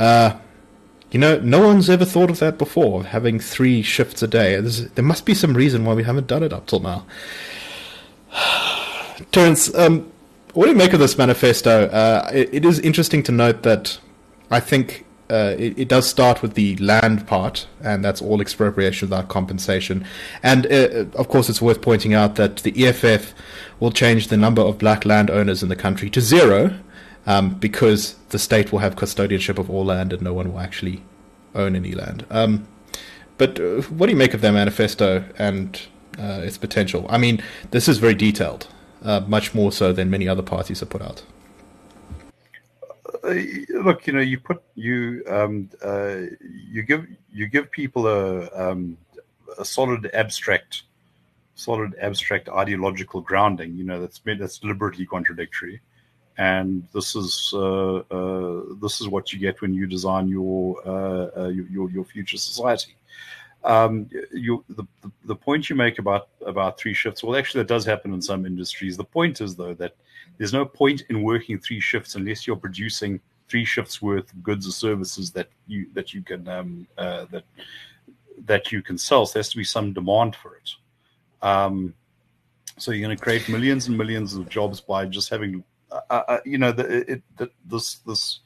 Uh, 0.00 0.36
you 1.14 1.20
know, 1.20 1.38
no 1.38 1.64
one's 1.64 1.88
ever 1.88 2.04
thought 2.04 2.28
of 2.28 2.40
that 2.40 2.58
before, 2.58 3.04
having 3.04 3.38
three 3.38 3.82
shifts 3.82 4.20
a 4.20 4.26
day. 4.26 4.60
There's, 4.60 4.90
there 4.90 5.04
must 5.04 5.24
be 5.24 5.32
some 5.32 5.54
reason 5.54 5.84
why 5.84 5.94
we 5.94 6.02
haven't 6.02 6.26
done 6.26 6.42
it 6.42 6.52
up 6.52 6.66
till 6.66 6.80
now. 6.80 7.06
Terence, 9.30 9.72
um, 9.76 10.10
what 10.54 10.64
do 10.64 10.72
you 10.72 10.76
make 10.76 10.92
of 10.92 10.98
this 10.98 11.16
manifesto? 11.16 11.86
Uh, 11.86 12.28
it, 12.34 12.48
it 12.52 12.64
is 12.64 12.80
interesting 12.80 13.22
to 13.22 13.30
note 13.30 13.62
that 13.62 13.96
I 14.50 14.58
think 14.58 15.06
uh, 15.30 15.54
it, 15.56 15.78
it, 15.78 15.88
does 15.88 16.08
start 16.08 16.42
with 16.42 16.54
the 16.54 16.74
land 16.78 17.28
part, 17.28 17.68
and 17.80 18.04
that's 18.04 18.20
all 18.20 18.40
expropriation 18.40 19.08
without 19.08 19.28
compensation. 19.28 20.04
And 20.42 20.66
uh, 20.66 21.04
of 21.14 21.28
course, 21.28 21.48
it's 21.48 21.62
worth 21.62 21.80
pointing 21.80 22.12
out 22.12 22.34
that 22.34 22.56
the 22.56 22.86
EFF 22.86 23.34
will 23.78 23.92
change 23.92 24.28
the 24.28 24.36
number 24.36 24.62
of 24.62 24.78
black 24.78 25.04
landowners 25.04 25.62
in 25.62 25.68
the 25.68 25.76
country 25.76 26.10
to 26.10 26.20
zero 26.20 26.76
um, 27.26 27.54
because 27.54 28.14
the 28.30 28.38
state 28.38 28.72
will 28.72 28.80
have 28.80 28.96
custodianship 28.96 29.58
of 29.58 29.70
all 29.70 29.84
land 29.84 30.12
and 30.12 30.22
no 30.22 30.32
one 30.32 30.52
will 30.52 30.60
actually 30.60 31.02
own 31.54 31.76
any 31.76 31.92
land. 31.92 32.26
Um, 32.30 32.66
but 33.38 33.58
uh, 33.58 33.82
what 33.82 34.06
do 34.06 34.12
you 34.12 34.18
make 34.18 34.34
of 34.34 34.40
their 34.40 34.52
manifesto 34.52 35.24
and 35.38 35.80
uh, 36.18 36.40
its 36.42 36.58
potential? 36.58 37.06
I 37.08 37.18
mean, 37.18 37.42
this 37.70 37.88
is 37.88 37.98
very 37.98 38.14
detailed, 38.14 38.68
uh, 39.02 39.20
much 39.20 39.54
more 39.54 39.72
so 39.72 39.92
than 39.92 40.10
many 40.10 40.28
other 40.28 40.42
parties 40.42 40.80
have 40.80 40.90
put 40.90 41.02
out. 41.02 41.24
Uh, 43.22 43.34
look, 43.70 44.06
you 44.06 44.12
know, 44.12 44.20
you 44.20 44.38
put 44.38 44.62
you 44.74 45.24
um, 45.28 45.70
uh, 45.82 46.16
you 46.70 46.82
give 46.82 47.06
you 47.32 47.46
give 47.46 47.70
people 47.70 48.06
a 48.06 48.50
um, 48.52 48.98
a 49.58 49.64
solid 49.64 50.10
abstract, 50.12 50.82
solid 51.54 51.94
abstract 52.00 52.50
ideological 52.50 53.22
grounding. 53.22 53.74
You 53.76 53.84
know, 53.84 54.00
that's 54.00 54.20
that's 54.24 54.58
deliberately 54.58 55.06
contradictory 55.06 55.80
and 56.38 56.86
this 56.92 57.14
is 57.14 57.52
uh, 57.54 57.96
uh, 57.96 58.62
this 58.80 59.00
is 59.00 59.08
what 59.08 59.32
you 59.32 59.38
get 59.38 59.60
when 59.60 59.74
you 59.74 59.86
design 59.86 60.28
your 60.28 60.86
uh, 60.86 61.48
your, 61.48 61.90
your 61.90 62.04
future 62.04 62.36
society. 62.36 62.96
Um, 63.62 64.10
you, 64.30 64.62
the, 64.68 64.84
the, 65.00 65.10
the 65.24 65.36
point 65.36 65.70
you 65.70 65.76
make 65.76 65.98
about 65.98 66.28
about 66.44 66.78
three 66.78 66.92
shifts. 66.92 67.22
Well, 67.22 67.36
actually, 67.36 67.62
that 67.62 67.68
does 67.68 67.84
happen 67.86 68.12
in 68.12 68.20
some 68.20 68.44
industries. 68.44 68.96
The 68.96 69.04
point 69.04 69.40
is 69.40 69.56
though 69.56 69.74
that 69.74 69.96
there's 70.36 70.52
no 70.52 70.64
point 70.64 71.02
in 71.08 71.22
working 71.22 71.58
three 71.58 71.80
shifts 71.80 72.14
unless 72.14 72.46
you're 72.46 72.56
producing 72.56 73.20
three 73.48 73.64
shifts 73.64 74.02
worth 74.02 74.32
of 74.32 74.42
goods 74.42 74.66
or 74.66 74.72
services 74.72 75.30
that 75.32 75.48
you 75.66 75.86
that 75.94 76.12
you 76.12 76.22
can 76.22 76.46
um, 76.48 76.86
uh, 76.98 77.26
that 77.30 77.44
that 78.46 78.72
you 78.72 78.82
can 78.82 78.98
sell. 78.98 79.26
So 79.26 79.34
there 79.34 79.40
has 79.40 79.50
to 79.50 79.56
be 79.56 79.64
some 79.64 79.92
demand 79.92 80.36
for 80.36 80.56
it. 80.56 80.70
Um, 81.40 81.94
so 82.78 82.90
you're 82.90 83.06
going 83.06 83.16
to 83.16 83.22
create 83.22 83.48
millions 83.48 83.86
and 83.88 83.96
millions 83.96 84.34
of 84.34 84.48
jobs 84.48 84.80
by 84.80 85.06
just 85.06 85.28
having, 85.28 85.62
uh 86.10 86.38
you 86.44 86.58
know, 86.58 86.72
the, 86.72 87.12
it, 87.12 87.22
the, 87.36 87.50
this 87.66 87.96
this 88.06 88.40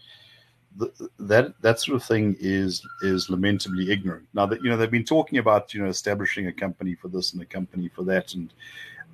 the, 0.77 1.11
that 1.19 1.61
that 1.61 1.81
sort 1.81 1.97
of 1.97 2.05
thing 2.05 2.37
is 2.39 2.87
is 3.03 3.29
lamentably 3.29 3.91
ignorant. 3.91 4.27
Now 4.35 4.47
that 4.47 4.63
you 4.63 4.71
know 4.71 4.77
they've 4.77 4.91
been 4.91 5.05
talking 5.05 5.39
about 5.39 5.75
you 5.75 5.83
know 5.83 5.89
establishing 5.89 6.47
a 6.47 6.53
company 6.53 6.95
for 6.95 7.09
this 7.09 7.33
and 7.33 7.43
a 7.43 7.47
company 7.47 7.89
for 7.89 8.05
that 8.05 8.35
and 8.35 8.53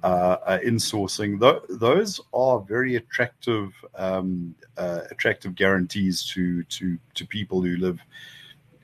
uh, 0.04 0.36
uh, 0.44 0.58
insourcing. 0.58 1.40
Th- 1.40 1.62
those 1.80 2.20
are 2.34 2.60
very 2.60 2.96
attractive 2.96 3.72
um, 3.94 4.54
uh, 4.76 5.00
attractive 5.10 5.54
guarantees 5.54 6.22
to 6.34 6.62
to 6.64 6.98
to 7.14 7.26
people 7.26 7.62
who 7.62 7.76
live, 7.78 7.98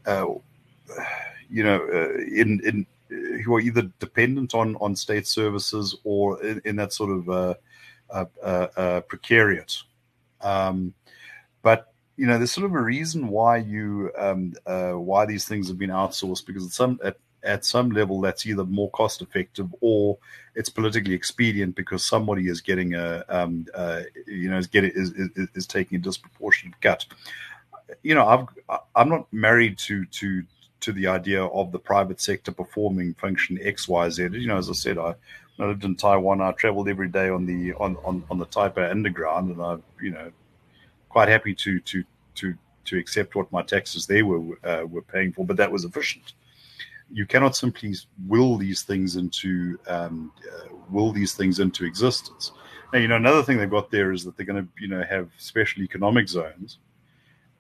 uh, 0.07 0.27
you 1.51 1.63
know, 1.63 1.87
uh, 1.93 2.19
in 2.35 2.61
in 2.65 2.87
who 3.45 3.55
are 3.55 3.61
either 3.61 3.83
dependent 3.99 4.55
on 4.55 4.77
on 4.77 4.97
state 4.97 5.27
services 5.27 5.95
or 6.05 6.43
in, 6.43 6.63
in 6.65 6.77
that 6.77 6.93
sort 6.93 7.11
of 7.11 7.29
uh, 7.29 7.55
precariat. 8.13 9.83
Um, 10.41 10.95
but 11.63 11.93
you 12.17 12.27
know, 12.27 12.37
there's 12.37 12.53
sort 12.53 12.67
of 12.67 12.75
a 12.75 12.81
reason 12.81 13.29
why 13.29 13.59
you 13.59 14.11
um, 14.19 14.55
why 14.65 15.27
these 15.27 15.47
things 15.47 15.69
have 15.69 15.79
been 15.79 15.91
outsourced 15.91 16.47
because 16.47 16.67
at 16.67 16.73
some 16.73 17.01
at 17.05 17.17
at 17.43 17.65
some 17.65 17.91
level 17.91 18.21
that's 18.21 18.47
either 18.47 18.65
more 18.65 18.91
cost 18.91 19.23
effective 19.23 19.69
or 19.81 20.19
it's 20.55 20.69
politically 20.69 21.15
expedient 21.15 21.75
because 21.75 22.05
somebody 22.05 22.49
is 22.49 22.61
getting 22.61 22.95
a 22.95 23.25
um, 23.29 23.67
uh, 23.75 24.03
you 24.27 24.51
know 24.51 24.59
is 24.59 24.67
getting 24.67 24.91
is, 24.95 25.13
is, 25.13 25.49
is 25.55 25.67
taking 25.67 25.97
a 25.97 26.01
disproportionate 26.01 26.81
cut. 26.81 27.07
You 28.03 28.15
know, 28.15 28.27
I've 28.27 28.79
I'm 28.95 29.09
not 29.09 29.33
married 29.33 29.79
to 29.79 30.05
to 30.07 30.45
to 30.81 30.93
the 30.93 31.07
idea 31.07 31.45
of 31.45 31.73
the 31.73 31.79
private 31.79 32.21
sector 32.21 32.53
performing 32.53 33.15
function 33.15 33.59
X 33.63 33.89
Y 33.89 34.09
Z. 34.11 34.29
You 34.33 34.49
know, 34.49 34.57
as 34.57 34.71
I 34.71 34.75
said, 34.75 34.99
I, 34.99 35.15
I 35.61 35.67
lived 35.67 35.85
in 35.85 35.97
Taiwan. 35.97 36.41
I 36.41 36.53
traveled 36.53 36.89
every 36.89 37.09
day 37.09 37.29
on 37.29 37.47
the 37.47 37.75
on 37.75 37.97
on, 38.05 38.25
on 38.31 38.39
the 38.39 38.47
Taipei 38.47 38.91
Underground, 38.91 39.51
and 39.51 39.63
I 39.63 39.77
you 40.01 40.11
know 40.11 40.31
quite 41.09 41.29
happy 41.29 41.55
to 41.55 41.81
to 41.81 42.05
to 42.37 42.55
to 42.87 42.99
accept 42.99 43.35
what 43.35 43.51
my 43.53 43.63
taxes 43.63 44.07
there 44.07 44.25
were 44.25 44.59
uh, 44.65 44.85
were 44.87 45.03
paying 45.03 45.33
for, 45.33 45.45
but 45.45 45.57
that 45.57 45.71
was 45.71 45.85
efficient 45.85 46.33
you 47.13 47.27
cannot 47.27 47.57
simply 47.57 47.95
will 48.27 48.57
these 48.57 48.83
things 48.83 49.17
into 49.17 49.79
um, 49.87 50.33
uh, 50.53 50.69
will 50.91 51.13
these 51.13 51.35
things 51.35 51.59
into 51.59 51.85
existence. 51.85 52.53
Now, 52.93 52.99
you 52.99 53.09
know, 53.09 53.17
another 53.17 53.43
thing 53.43 53.59
they've 53.59 53.71
got 53.71 53.91
there 53.91 54.13
is 54.13 54.25
that 54.25 54.37
they're 54.37 54.47
going 54.47 54.65
to, 54.65 54.69
you 54.81 54.89
know, 54.89 55.03
have 55.05 55.31
special 55.37 55.83
economic 55.83 56.29
zones, 56.29 56.79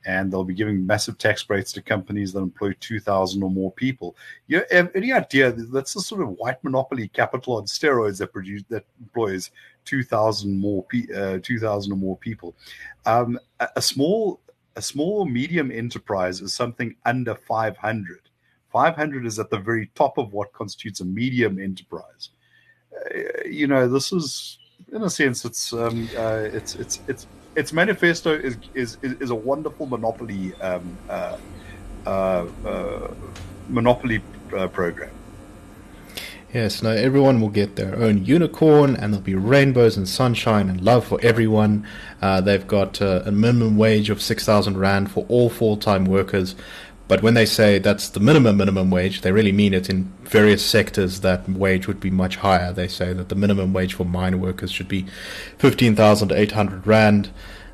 and 0.06 0.32
they'll 0.32 0.44
be 0.44 0.54
giving 0.54 0.86
massive 0.86 1.18
tax 1.18 1.42
breaks 1.42 1.72
to 1.72 1.82
companies 1.82 2.32
that 2.32 2.40
employ 2.40 2.72
two 2.80 3.00
thousand 3.00 3.42
or 3.42 3.50
more 3.50 3.72
people. 3.72 4.16
You 4.46 4.62
have 4.70 4.90
any 4.94 5.12
idea 5.12 5.52
that's 5.52 5.94
the 5.94 6.00
sort 6.00 6.22
of 6.22 6.30
white 6.30 6.62
monopoly 6.64 7.08
capital 7.08 7.56
on 7.56 7.64
steroids 7.64 8.18
that 8.18 8.32
produce 8.32 8.62
that 8.68 8.84
employs 9.00 9.50
two 9.84 10.02
thousand 10.02 10.58
more 10.58 10.84
uh, 11.14 11.38
two 11.42 11.58
thousand 11.58 11.92
or 11.92 11.96
more 11.96 12.16
people. 12.16 12.54
Um, 13.06 13.38
a, 13.60 13.68
a 13.76 13.82
small 13.82 14.40
a 14.76 14.82
small 14.82 15.26
medium 15.26 15.70
enterprise 15.70 16.40
is 16.40 16.54
something 16.54 16.96
under 17.04 17.34
five 17.34 17.76
hundred 17.76 18.20
500 18.70 19.26
is 19.26 19.38
at 19.38 19.50
the 19.50 19.58
very 19.58 19.90
top 19.94 20.18
of 20.18 20.32
what 20.32 20.52
constitutes 20.52 21.00
a 21.00 21.04
medium 21.04 21.58
enterprise. 21.58 22.30
Uh, 22.94 23.44
you 23.44 23.66
know, 23.66 23.88
this 23.88 24.12
is, 24.12 24.58
in 24.92 25.02
a 25.02 25.10
sense, 25.10 25.44
it's 25.44 25.72
um, 25.72 26.08
uh, 26.16 26.48
it's 26.52 26.74
it's 26.76 27.00
it's 27.08 27.26
its 27.56 27.72
manifesto 27.72 28.32
is 28.32 28.56
is 28.74 28.96
is 29.02 29.30
a 29.30 29.34
wonderful 29.34 29.86
monopoly 29.86 30.54
um, 30.60 30.96
uh, 31.08 31.36
uh, 32.06 32.46
uh 32.64 33.14
monopoly 33.68 34.22
uh, 34.56 34.68
program. 34.68 35.10
Yes, 36.52 36.82
now 36.82 36.90
everyone 36.90 37.40
will 37.40 37.48
get 37.48 37.76
their 37.76 37.94
own 37.96 38.24
unicorn, 38.24 38.96
and 38.96 39.12
there'll 39.12 39.22
be 39.22 39.36
rainbows 39.36 39.96
and 39.96 40.08
sunshine 40.08 40.68
and 40.68 40.80
love 40.80 41.06
for 41.06 41.20
everyone. 41.22 41.86
they've 42.20 42.66
got 42.66 43.00
a 43.00 43.30
minimum 43.30 43.76
wage 43.76 44.10
of 44.10 44.20
six 44.20 44.44
thousand 44.44 44.76
rand 44.76 45.12
for 45.12 45.24
all 45.28 45.48
full-time 45.48 46.04
workers. 46.04 46.56
But 47.10 47.22
when 47.22 47.34
they 47.34 47.44
say 47.44 47.80
that's 47.80 48.08
the 48.08 48.20
minimum 48.20 48.56
minimum 48.56 48.88
wage, 48.88 49.22
they 49.22 49.32
really 49.32 49.50
mean 49.50 49.74
it 49.74 49.90
in 49.90 50.04
various 50.22 50.64
sectors 50.64 51.22
that 51.22 51.48
wage 51.48 51.88
would 51.88 51.98
be 51.98 52.08
much 52.08 52.36
higher. 52.36 52.72
They 52.72 52.86
say 52.86 53.12
that 53.12 53.28
the 53.28 53.34
minimum 53.34 53.72
wage 53.72 53.94
for 53.94 54.04
mine 54.04 54.40
workers 54.40 54.70
should 54.70 54.86
be 54.86 55.06
15,800 55.58 56.86
Rand. 56.86 57.30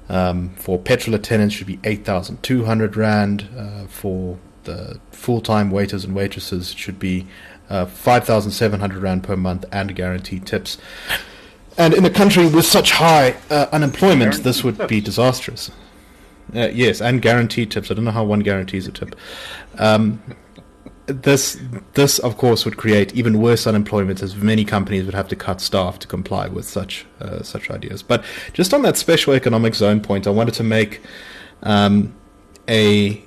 Um, 0.08 0.54
for 0.56 0.78
petrol 0.78 1.14
attendants 1.14 1.54
should 1.54 1.66
be 1.66 1.78
8,200 1.84 2.96
Rand. 2.96 3.46
Uh, 3.54 3.86
for 3.88 4.38
the 4.64 4.98
full-time 5.10 5.70
waiters 5.70 6.06
and 6.06 6.14
waitresses 6.14 6.72
should 6.72 6.98
be 6.98 7.26
uh, 7.68 7.84
5,700 7.84 9.02
Rand 9.02 9.22
per 9.22 9.36
month 9.36 9.66
and 9.70 9.94
guaranteed 9.94 10.46
tips. 10.46 10.78
And 11.76 11.92
in 11.92 12.06
a 12.06 12.10
country 12.10 12.46
with 12.46 12.64
such 12.64 12.92
high 12.92 13.36
uh, 13.50 13.66
unemployment, 13.70 14.42
this 14.44 14.64
would 14.64 14.88
be 14.88 15.02
disastrous. 15.02 15.70
Uh, 16.54 16.68
yes, 16.72 17.00
and 17.00 17.20
guaranteed 17.20 17.70
tips. 17.70 17.90
I 17.90 17.94
don't 17.94 18.04
know 18.04 18.10
how 18.10 18.24
one 18.24 18.40
guarantees 18.40 18.86
a 18.86 18.92
tip. 18.92 19.16
Um, 19.78 20.22
this, 21.06 21.60
this 21.94 22.18
of 22.18 22.36
course, 22.36 22.64
would 22.64 22.76
create 22.76 23.14
even 23.14 23.40
worse 23.40 23.66
unemployment, 23.66 24.22
as 24.22 24.36
many 24.36 24.64
companies 24.64 25.04
would 25.04 25.14
have 25.14 25.28
to 25.28 25.36
cut 25.36 25.60
staff 25.60 25.98
to 26.00 26.06
comply 26.06 26.48
with 26.48 26.64
such 26.64 27.06
uh, 27.20 27.42
such 27.42 27.70
ideas. 27.70 28.02
But 28.02 28.24
just 28.52 28.74
on 28.74 28.82
that 28.82 28.96
special 28.96 29.34
economic 29.34 29.74
zone 29.74 30.00
point, 30.00 30.26
I 30.26 30.30
wanted 30.30 30.54
to 30.54 30.64
make 30.64 31.00
um, 31.62 32.14
a 32.68 33.22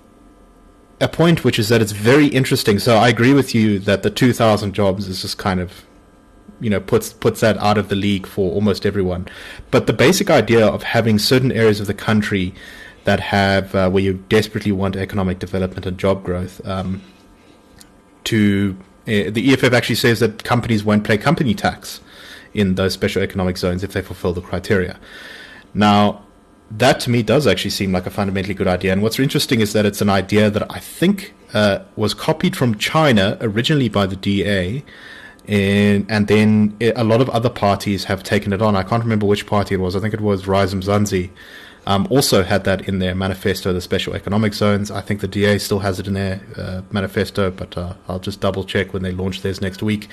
a 1.01 1.07
point, 1.07 1.43
which 1.43 1.59
is 1.59 1.69
that 1.69 1.81
it's 1.81 1.93
very 1.93 2.27
interesting. 2.27 2.79
So 2.79 2.97
I 2.97 3.07
agree 3.09 3.33
with 3.33 3.55
you 3.55 3.79
that 3.79 4.03
the 4.03 4.09
2,000 4.09 4.73
jobs 4.73 5.07
is 5.07 5.21
just 5.21 5.37
kind 5.37 5.59
of 5.59 5.85
you 6.61 6.69
know 6.69 6.81
puts 6.81 7.13
puts 7.13 7.39
that 7.39 7.57
out 7.59 7.77
of 7.77 7.87
the 7.87 7.95
league 7.95 8.27
for 8.27 8.51
almost 8.51 8.85
everyone. 8.85 9.27
But 9.71 9.87
the 9.87 9.93
basic 9.93 10.29
idea 10.29 10.65
of 10.65 10.83
having 10.83 11.17
certain 11.17 11.51
areas 11.51 11.79
of 11.79 11.87
the 11.87 11.93
country 11.93 12.53
that 13.03 13.19
have 13.19 13.73
uh, 13.75 13.89
where 13.89 14.03
you 14.03 14.23
desperately 14.29 14.71
want 14.71 14.95
economic 14.95 15.39
development 15.39 15.85
and 15.85 15.97
job 15.97 16.23
growth. 16.23 16.65
Um, 16.67 17.01
to 18.25 18.77
uh, 19.07 19.31
the 19.31 19.53
EFF 19.53 19.73
actually 19.73 19.95
says 19.95 20.19
that 20.19 20.43
companies 20.43 20.83
won't 20.83 21.03
pay 21.03 21.17
company 21.17 21.55
tax 21.55 22.01
in 22.53 22.75
those 22.75 22.93
special 22.93 23.21
economic 23.21 23.57
zones 23.57 23.83
if 23.83 23.93
they 23.93 24.01
fulfill 24.01 24.33
the 24.33 24.41
criteria. 24.41 24.99
Now, 25.73 26.25
that 26.71 26.99
to 27.01 27.09
me 27.09 27.23
does 27.23 27.47
actually 27.47 27.71
seem 27.71 27.91
like 27.91 28.05
a 28.05 28.11
fundamentally 28.11 28.53
good 28.53 28.67
idea. 28.67 28.93
And 28.93 29.01
what's 29.01 29.17
interesting 29.19 29.61
is 29.61 29.73
that 29.73 29.85
it's 29.85 30.01
an 30.01 30.09
idea 30.09 30.49
that 30.49 30.71
I 30.71 30.79
think 30.79 31.33
uh, 31.53 31.79
was 31.95 32.13
copied 32.13 32.55
from 32.55 32.77
China 32.77 33.37
originally 33.41 33.89
by 33.89 34.05
the 34.05 34.15
DA. 34.15 34.83
In, 35.47 36.05
and 36.09 36.27
then 36.27 36.77
a 36.95 37.03
lot 37.03 37.21
of 37.21 37.29
other 37.31 37.49
parties 37.49 38.03
have 38.03 38.21
taken 38.21 38.53
it 38.53 38.61
on. 38.61 38.75
I 38.75 38.83
can't 38.83 39.01
remember 39.01 39.25
which 39.25 39.47
party 39.47 39.73
it 39.73 39.79
was. 39.79 39.95
I 39.95 39.99
think 39.99 40.13
it 40.13 40.21
was 40.21 40.47
Rise 40.47 40.75
Mzansi 40.75 41.31
um, 41.85 42.07
also 42.09 42.43
had 42.43 42.63
that 42.65 42.87
in 42.87 42.99
their 42.99 43.15
manifesto, 43.15 43.73
the 43.73 43.81
special 43.81 44.13
economic 44.13 44.53
zones. 44.53 44.91
I 44.91 45.01
think 45.01 45.21
the 45.21 45.27
DA 45.27 45.57
still 45.57 45.79
has 45.79 45.99
it 45.99 46.07
in 46.07 46.13
their 46.13 46.41
uh, 46.57 46.81
manifesto, 46.91 47.51
but 47.51 47.77
uh, 47.77 47.93
I'll 48.07 48.19
just 48.19 48.41
double 48.41 48.63
check 48.63 48.93
when 48.93 49.03
they 49.03 49.11
launch 49.11 49.41
theirs 49.41 49.61
next 49.61 49.81
week. 49.81 50.07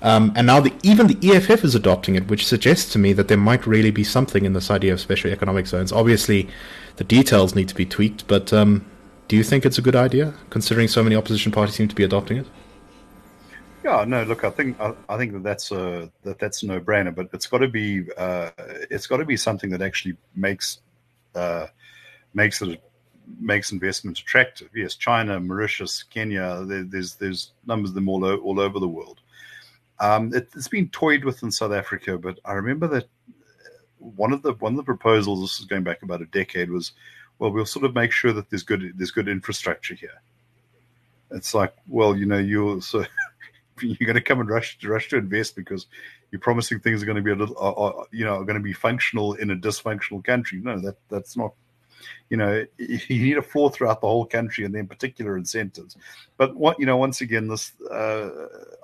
Um, 0.00 0.32
and 0.36 0.46
now 0.46 0.60
the, 0.60 0.72
even 0.82 1.08
the 1.08 1.18
EFF 1.30 1.64
is 1.64 1.74
adopting 1.74 2.14
it, 2.14 2.28
which 2.28 2.46
suggests 2.46 2.92
to 2.92 2.98
me 2.98 3.12
that 3.14 3.28
there 3.28 3.38
might 3.38 3.66
really 3.66 3.90
be 3.90 4.04
something 4.04 4.44
in 4.44 4.52
this 4.52 4.70
idea 4.70 4.92
of 4.92 5.00
special 5.00 5.30
economic 5.30 5.66
zones. 5.66 5.92
Obviously, 5.92 6.48
the 6.96 7.04
details 7.04 7.54
need 7.54 7.68
to 7.68 7.74
be 7.74 7.84
tweaked, 7.84 8.26
but 8.28 8.52
um, 8.52 8.84
do 9.26 9.36
you 9.36 9.42
think 9.42 9.66
it's 9.66 9.78
a 9.78 9.82
good 9.82 9.96
idea, 9.96 10.34
considering 10.50 10.88
so 10.88 11.02
many 11.02 11.16
opposition 11.16 11.50
parties 11.50 11.74
seem 11.74 11.88
to 11.88 11.94
be 11.94 12.04
adopting 12.04 12.38
it? 12.38 12.46
Yeah, 13.84 14.04
no. 14.04 14.22
Look, 14.24 14.44
I 14.44 14.50
think 14.50 14.78
I, 14.80 14.92
I 15.08 15.16
think 15.16 15.32
that 15.32 15.42
that's 15.42 15.70
a 15.70 16.10
that 16.24 16.38
that's 16.38 16.62
no 16.62 16.80
brainer, 16.80 17.14
but 17.14 17.28
it's 17.32 17.46
got 17.46 17.58
to 17.58 17.68
be 17.68 18.04
uh, 18.16 18.50
it's 18.90 19.06
got 19.06 19.18
to 19.18 19.24
be 19.24 19.36
something 19.36 19.70
that 19.70 19.82
actually 19.82 20.16
makes 20.34 20.80
uh, 21.34 21.66
makes 22.34 22.62
it 22.62 22.82
makes 23.38 23.72
investment 23.72 24.18
attractive. 24.18 24.70
Yes, 24.74 24.94
China, 24.94 25.38
Mauritius, 25.38 26.02
Kenya. 26.02 26.64
There, 26.64 26.84
there's 26.84 27.14
there's 27.16 27.52
numbers 27.66 27.90
of 27.90 27.94
them 27.94 28.08
all 28.08 28.24
all 28.24 28.60
over 28.60 28.78
the 28.78 28.88
world. 28.88 29.20
Um, 30.00 30.32
it, 30.32 30.48
has 30.54 30.68
been 30.68 30.88
toyed 30.90 31.24
with 31.24 31.42
in 31.42 31.50
South 31.50 31.72
Africa, 31.72 32.16
but 32.18 32.38
I 32.44 32.52
remember 32.52 32.86
that 32.88 33.08
one 33.98 34.32
of 34.32 34.42
the 34.42 34.52
one 34.54 34.72
of 34.72 34.76
the 34.76 34.84
proposals. 34.84 35.40
This 35.40 35.60
is 35.60 35.66
going 35.66 35.82
back 35.82 36.02
about 36.02 36.22
a 36.22 36.26
decade. 36.26 36.70
Was 36.70 36.92
well, 37.38 37.50
we'll 37.50 37.66
sort 37.66 37.84
of 37.84 37.94
make 37.94 38.12
sure 38.12 38.32
that 38.32 38.50
there's 38.50 38.62
good 38.62 38.92
there's 38.96 39.10
good 39.10 39.28
infrastructure 39.28 39.94
here. 39.94 40.22
It's 41.30 41.52
like, 41.52 41.74
well, 41.86 42.16
you 42.16 42.26
know, 42.26 42.38
you're 42.38 42.80
so 42.80 43.04
you're 43.82 44.06
going 44.06 44.14
to 44.14 44.20
come 44.20 44.40
and 44.40 44.48
rush 44.48 44.78
to 44.78 44.88
rush 44.88 45.08
to 45.10 45.16
invest 45.16 45.56
because 45.56 45.86
you're 46.30 46.40
promising 46.40 46.80
things 46.80 47.02
are 47.02 47.06
going 47.06 47.16
to 47.16 47.22
be 47.22 47.32
a 47.32 47.36
little, 47.36 48.06
you 48.12 48.24
know, 48.24 48.34
are 48.34 48.44
going 48.44 48.58
to 48.58 48.62
be 48.62 48.72
functional 48.72 49.34
in 49.34 49.50
a 49.50 49.56
dysfunctional 49.56 50.24
country. 50.24 50.60
No, 50.62 50.78
that 50.80 50.96
that's 51.08 51.36
not. 51.36 51.52
You 52.30 52.36
know, 52.36 52.64
you 52.78 53.22
need 53.22 53.38
a 53.38 53.42
floor 53.42 53.70
throughout 53.70 54.00
the 54.00 54.06
whole 54.06 54.26
country, 54.26 54.64
and 54.64 54.74
then 54.74 54.86
particular 54.86 55.36
incentives. 55.36 55.96
But 56.36 56.56
what 56.56 56.78
you 56.78 56.86
know, 56.86 56.96
once 56.96 57.20
again, 57.20 57.48
this 57.48 57.72
uh, 57.90 58.28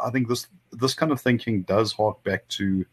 I 0.04 0.11
think 0.11 0.28
this 0.28 0.46
this 0.72 0.94
kind 0.94 1.12
of 1.12 1.20
thinking 1.20 1.62
does 1.62 1.92
hark 1.92 2.22
back 2.24 2.46
to 2.48 2.85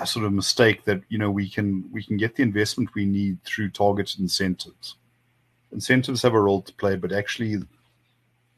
a 0.00 0.06
sort 0.06 0.24
of 0.24 0.32
mistake 0.32 0.84
that 0.84 1.02
you 1.08 1.18
know 1.18 1.30
we 1.30 1.48
can 1.48 1.84
we 1.92 2.02
can 2.02 2.16
get 2.16 2.34
the 2.34 2.42
investment 2.42 2.94
we 2.94 3.04
need 3.04 3.42
through 3.44 3.70
targeted 3.70 4.18
incentives. 4.18 4.96
Incentives 5.72 6.22
have 6.22 6.34
a 6.34 6.40
role 6.40 6.62
to 6.62 6.72
play, 6.74 6.96
but 6.96 7.12
actually, 7.12 7.62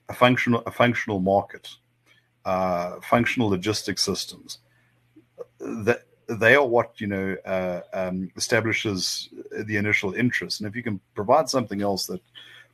a 0.09 0.15
functional 0.15 0.63
a 0.67 0.71
functional 0.71 1.21
market, 1.21 1.69
uh, 2.45 3.01
functional 3.01 3.49
logistics 3.49 4.03
systems, 4.03 4.59
that 5.59 6.05
they 6.29 6.55
are 6.55 6.67
what 6.67 7.01
you 7.01 7.07
know 7.07 7.37
uh, 7.45 7.81
um, 7.93 8.31
establishes 8.37 9.29
the 9.65 9.77
initial 9.77 10.15
interest. 10.15 10.61
And 10.61 10.69
if 10.69 10.77
you 10.77 10.83
can 10.83 11.01
provide 11.15 11.49
something 11.49 11.83
else 11.83 12.07
that 12.07 12.21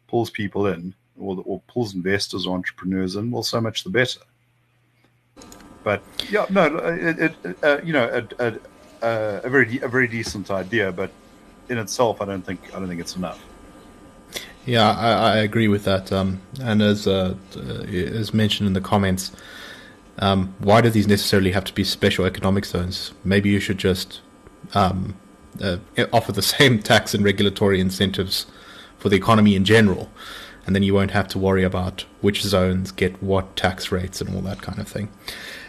pulls 0.07 0.31
people 0.31 0.67
in, 0.67 0.95
or, 1.19 1.43
or 1.45 1.61
pulls 1.69 1.95
investors 1.95 2.47
or 2.47 2.55
entrepreneurs 2.55 3.17
in, 3.17 3.31
well, 3.31 3.43
so 3.43 3.61
much 3.61 3.85
the 3.85 3.91
better. 3.91 4.21
But 5.85 6.03
yeah, 6.31 6.47
no, 6.51 6.65
it, 6.77 7.19
it 7.19 7.59
uh, 7.63 7.79
you 7.85 7.93
know, 7.93 8.25
a, 8.39 8.47
a, 9.03 9.41
a, 9.45 9.49
very 9.49 9.79
a 9.81 9.89
very 9.89 10.09
decent 10.09 10.51
idea, 10.51 10.93
but 10.93 11.11
in 11.69 11.79
itself, 11.79 12.21
I 12.21 12.25
don't 12.25 12.43
think 12.43 12.61
I 12.75 12.79
don't 12.79 12.89
think 12.89 13.01
it's 13.01 13.17
enough. 13.17 13.43
Yeah, 14.69 14.91
I, 14.91 15.13
I 15.13 15.37
agree 15.39 15.67
with 15.67 15.85
that. 15.85 16.13
Um, 16.13 16.43
and 16.61 16.83
as 16.83 17.07
uh, 17.07 17.35
as 17.57 18.35
mentioned 18.35 18.67
in 18.67 18.75
the 18.75 18.83
comments, 18.83 19.33
um, 20.19 20.55
why 20.59 20.83
do 20.83 20.91
these 20.91 21.09
necessarily 21.09 21.53
have 21.53 21.65
to 21.65 21.73
be 21.73 21.85
special 21.85 22.27
economic 22.27 22.67
zones? 22.67 23.13
Maybe 23.25 23.49
you 23.49 23.61
should 23.61 23.79
just 23.79 24.21
um, 24.75 25.17
uh, 25.63 25.79
offer 26.13 26.33
the 26.33 26.43
same 26.43 26.83
tax 26.83 27.15
and 27.15 27.25
regulatory 27.25 27.81
incentives 27.81 28.45
for 28.99 29.09
the 29.09 29.17
economy 29.17 29.57
in 29.57 29.65
general, 29.65 30.11
and 30.67 30.77
then 30.77 30.83
you 30.83 30.93
won't 30.93 31.13
have 31.13 31.29
to 31.29 31.39
worry 31.39 31.65
about 31.65 32.05
which 32.21 32.43
zones 32.43 32.93
get 32.93 33.23
what 33.23 33.57
tax 33.57 33.91
rates 33.91 34.21
and 34.21 34.37
all 34.37 34.43
that 34.43 34.61
kind 34.61 34.79
of 34.79 34.87
thing. 34.87 35.09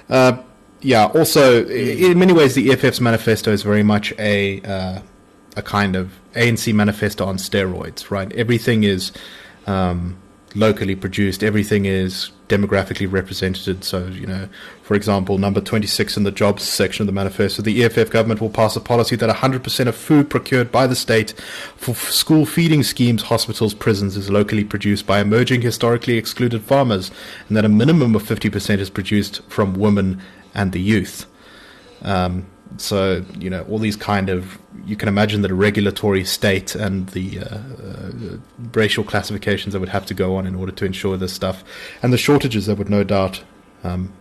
Uh, 0.10 0.40
yeah. 0.82 1.06
Also, 1.06 1.66
in 1.68 2.20
many 2.20 2.34
ways, 2.34 2.54
the 2.54 2.70
EFF's 2.70 3.00
manifesto 3.00 3.54
is 3.54 3.64
very 3.64 3.84
much 3.84 4.12
a 4.20 4.60
uh, 4.64 5.00
a 5.60 5.62
kind 5.62 5.96
of 5.96 6.20
ANC 6.34 6.74
manifesto 6.74 7.26
on 7.26 7.38
steroids. 7.38 8.10
Right. 8.10 8.32
Everything 8.34 8.84
is 8.84 9.12
um, 9.68 10.18
locally 10.56 10.96
produced. 10.96 11.44
Everything 11.44 11.86
is 11.86 12.32
demographically 12.48 13.12
represented. 13.12 13.84
So, 13.84 14.08
you 14.08 14.26
know, 14.26 14.50
for 14.82 14.96
example, 14.96 15.38
number 15.38 15.62
26 15.62 16.18
in 16.18 16.24
the 16.24 16.32
jobs 16.32 16.64
section 16.64 17.04
of 17.04 17.08
the 17.08 17.14
manifesto, 17.14 17.62
the 17.62 17.84
EFF 17.84 18.10
government 18.10 18.42
will 18.42 18.50
pass 18.50 18.76
a 18.76 18.80
policy 18.80 19.16
that 19.16 19.30
100% 19.30 19.88
of 19.88 19.96
food 19.96 20.30
procured 20.30 20.72
by 20.72 20.88
the 20.88 20.96
state 20.96 21.32
for 21.76 21.94
school 21.94 22.46
feeding 22.46 22.82
schemes, 22.82 23.24
hospitals, 23.24 23.74
prisons 23.76 24.18
is 24.18 24.32
locally 24.32 24.64
produced 24.64 25.06
by 25.06 25.20
emerging 25.20 25.62
historically 25.62 26.18
excluded 26.18 26.64
farmers, 26.64 27.12
and 27.48 27.56
that 27.56 27.66
a 27.66 27.70
minimum 27.70 28.16
of 28.16 28.24
50% 28.24 28.80
is 28.80 28.90
produced 28.90 29.44
from 29.44 29.74
women 29.74 30.20
and 30.56 30.72
the 30.72 30.82
youth. 30.82 31.28
Um, 32.02 32.48
so, 32.78 33.26
you 33.38 33.50
know, 33.50 33.64
all 33.64 33.80
these 33.80 33.96
kind 33.96 34.30
of, 34.30 34.60
you 34.86 34.96
can 34.96 35.10
imagine 35.10 35.42
that 35.42 35.52
a 35.52 35.56
regulatory 35.56 36.24
state 36.24 36.76
and 36.76 37.10
the 37.10 37.40
uh, 37.40 37.44
uh, 37.44 38.38
racial 38.74 39.04
classifications 39.04 39.74
that 39.74 39.80
would 39.80 39.90
have 39.90 40.06
to 40.08 40.14
go 40.14 40.36
on 40.36 40.46
in 40.46 40.56
order 40.56 40.72
to 40.72 40.86
ensure 40.86 41.18
this 41.18 41.34
stuff, 41.34 41.64
and 42.04 42.14
the 42.14 42.18
shortages 42.18 42.68
that 42.68 42.78
would 42.78 42.90
no 42.90 43.04
doubt 43.04 43.44
um, 43.84 44.14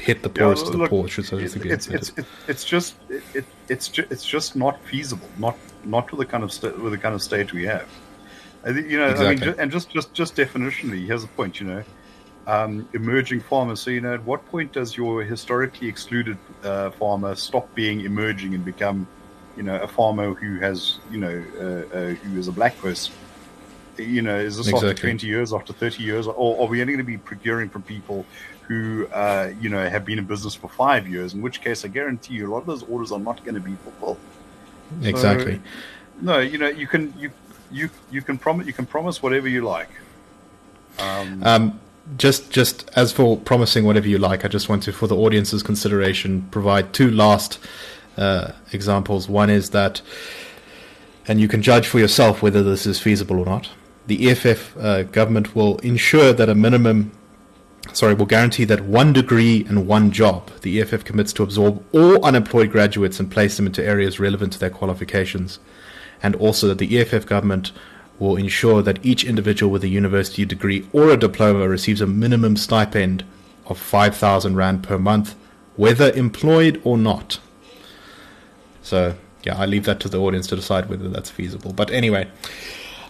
hit 0.00 0.22
the 0.22 0.28
poorest 0.28 0.66
yeah, 0.66 0.72
look, 0.72 0.74
of 0.74 0.80
the 0.80 0.88
poor. 0.88 1.08
Should 1.08 1.26
so 1.26 1.38
it's, 1.38 1.54
it's, 1.56 1.88
it's, 1.88 2.12
it's, 2.48 2.64
just 2.64 2.96
it, 3.08 3.44
it's 3.68 3.88
just 3.88 4.10
it's 4.10 4.24
just 4.24 4.56
not 4.56 4.82
feasible, 4.84 5.28
not 5.38 5.56
not 5.84 6.10
with 6.10 6.18
the 6.18 6.26
kind 6.26 6.42
of 6.42 6.52
st- 6.52 6.78
with 6.82 6.92
the 6.92 6.98
kind 6.98 7.14
of 7.14 7.22
state 7.22 7.52
we 7.52 7.64
have. 7.64 7.88
You 8.66 8.98
know, 8.98 9.08
exactly. 9.08 9.48
I 9.48 9.50
mean, 9.50 9.60
and 9.60 9.70
just 9.70 9.90
just 9.90 10.12
just 10.14 10.36
definitionally, 10.36 11.06
here's 11.06 11.24
a 11.24 11.28
point. 11.28 11.60
You 11.60 11.66
know, 11.66 11.84
um, 12.46 12.88
emerging 12.92 13.40
farmers. 13.40 13.80
So, 13.80 13.90
you 13.90 14.00
know, 14.00 14.14
at 14.14 14.24
what 14.24 14.44
point 14.46 14.72
does 14.72 14.96
your 14.96 15.22
historically 15.22 15.88
excluded 15.88 16.38
uh, 16.64 16.90
farmer 16.90 17.34
stop 17.34 17.72
being 17.74 18.00
emerging 18.00 18.54
and 18.54 18.64
become, 18.64 19.06
you 19.56 19.62
know, 19.62 19.76
a 19.80 19.88
farmer 19.88 20.34
who 20.34 20.58
has, 20.58 20.98
you 21.10 21.18
know, 21.18 21.44
uh, 21.58 21.96
uh, 21.96 22.08
who 22.14 22.38
is 22.38 22.48
a 22.48 22.52
black 22.52 22.76
person? 22.78 23.14
You 23.98 24.22
know, 24.22 24.38
is 24.38 24.56
this 24.56 24.68
exactly. 24.68 24.90
after 24.90 25.02
20 25.02 25.26
years, 25.26 25.52
after 25.52 25.72
30 25.72 26.02
years? 26.02 26.26
Or 26.26 26.62
are 26.62 26.66
we 26.66 26.80
only 26.80 26.94
going 26.94 27.04
to 27.04 27.04
be 27.04 27.18
procuring 27.18 27.68
from 27.68 27.82
people 27.82 28.26
who, 28.62 29.06
uh, 29.12 29.52
you 29.60 29.68
know, 29.68 29.88
have 29.88 30.04
been 30.04 30.18
in 30.18 30.24
business 30.24 30.54
for 30.54 30.68
five 30.68 31.06
years? 31.06 31.34
In 31.34 31.42
which 31.42 31.60
case, 31.60 31.84
I 31.84 31.88
guarantee 31.88 32.34
you 32.34 32.48
a 32.48 32.50
lot 32.50 32.60
of 32.60 32.66
those 32.66 32.82
orders 32.84 33.12
are 33.12 33.20
not 33.20 33.44
going 33.44 33.54
to 33.54 33.60
be 33.60 33.74
fulfilled. 33.76 34.18
Exactly. 35.02 35.56
So, 35.56 35.62
no, 36.22 36.38
you 36.38 36.58
know, 36.58 36.68
you 36.68 36.86
can, 36.86 37.12
you, 37.18 37.30
you, 37.70 37.90
you 38.10 38.22
can 38.22 38.38
promise, 38.38 38.66
you 38.66 38.72
can 38.72 38.86
promise 38.86 39.22
whatever 39.22 39.48
you 39.48 39.62
like. 39.62 39.90
Um, 40.98 41.42
um 41.42 41.80
just 42.16 42.50
just 42.50 42.90
as 42.94 43.12
for 43.12 43.36
promising 43.36 43.84
whatever 43.84 44.08
you 44.08 44.18
like, 44.18 44.44
I 44.44 44.48
just 44.48 44.68
want 44.68 44.82
to, 44.84 44.92
for 44.92 45.06
the 45.06 45.16
audience's 45.16 45.62
consideration, 45.62 46.42
provide 46.50 46.92
two 46.92 47.10
last 47.10 47.58
uh, 48.16 48.52
examples. 48.72 49.28
One 49.28 49.50
is 49.50 49.70
that, 49.70 50.02
and 51.26 51.40
you 51.40 51.48
can 51.48 51.62
judge 51.62 51.86
for 51.86 51.98
yourself 51.98 52.42
whether 52.42 52.62
this 52.62 52.86
is 52.86 52.98
feasible 52.98 53.38
or 53.38 53.46
not. 53.46 53.70
The 54.06 54.30
EFF 54.30 54.76
uh, 54.76 55.02
government 55.04 55.54
will 55.54 55.78
ensure 55.78 56.32
that 56.32 56.48
a 56.48 56.54
minimum, 56.54 57.12
sorry, 57.92 58.14
will 58.14 58.26
guarantee 58.26 58.64
that 58.64 58.80
one 58.80 59.12
degree 59.12 59.64
and 59.68 59.86
one 59.86 60.10
job. 60.10 60.50
The 60.62 60.80
EFF 60.80 61.04
commits 61.04 61.32
to 61.34 61.42
absorb 61.44 61.84
all 61.94 62.24
unemployed 62.24 62.70
graduates 62.70 63.20
and 63.20 63.30
place 63.30 63.56
them 63.56 63.66
into 63.66 63.84
areas 63.84 64.18
relevant 64.18 64.52
to 64.54 64.58
their 64.58 64.70
qualifications, 64.70 65.60
and 66.22 66.34
also 66.36 66.66
that 66.68 66.78
the 66.78 66.98
EFF 66.98 67.26
government 67.26 67.70
will 68.18 68.36
ensure 68.36 68.82
that 68.82 69.04
each 69.04 69.24
individual 69.24 69.70
with 69.72 69.82
a 69.84 69.88
university 69.88 70.44
degree 70.44 70.86
or 70.92 71.10
a 71.10 71.16
diploma 71.16 71.68
receives 71.68 72.00
a 72.00 72.06
minimum 72.06 72.56
stipend 72.56 73.24
of 73.66 73.78
5,000 73.78 74.56
Rand 74.56 74.82
per 74.82 74.98
month, 74.98 75.34
whether 75.76 76.10
employed 76.12 76.80
or 76.84 76.98
not. 76.98 77.40
So, 78.82 79.14
yeah, 79.44 79.56
I 79.56 79.66
leave 79.66 79.84
that 79.84 80.00
to 80.00 80.08
the 80.08 80.20
audience 80.20 80.46
to 80.48 80.56
decide 80.56 80.88
whether 80.88 81.08
that's 81.08 81.30
feasible. 81.30 81.72
But 81.72 81.90
anyway, 81.90 82.30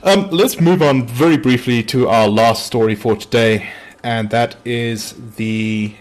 um, 0.03 0.31
let's 0.31 0.61
move 0.61 0.83
on 0.83 1.07
very 1.07 1.37
briefly 1.37 1.83
to 1.85 2.09
our 2.09 2.29
last 2.29 2.67
story 2.67 2.95
for 2.95 3.17
today, 3.17 3.71
and 4.03 4.31
that 4.31 4.57
is 4.65 5.15
the 5.37 5.95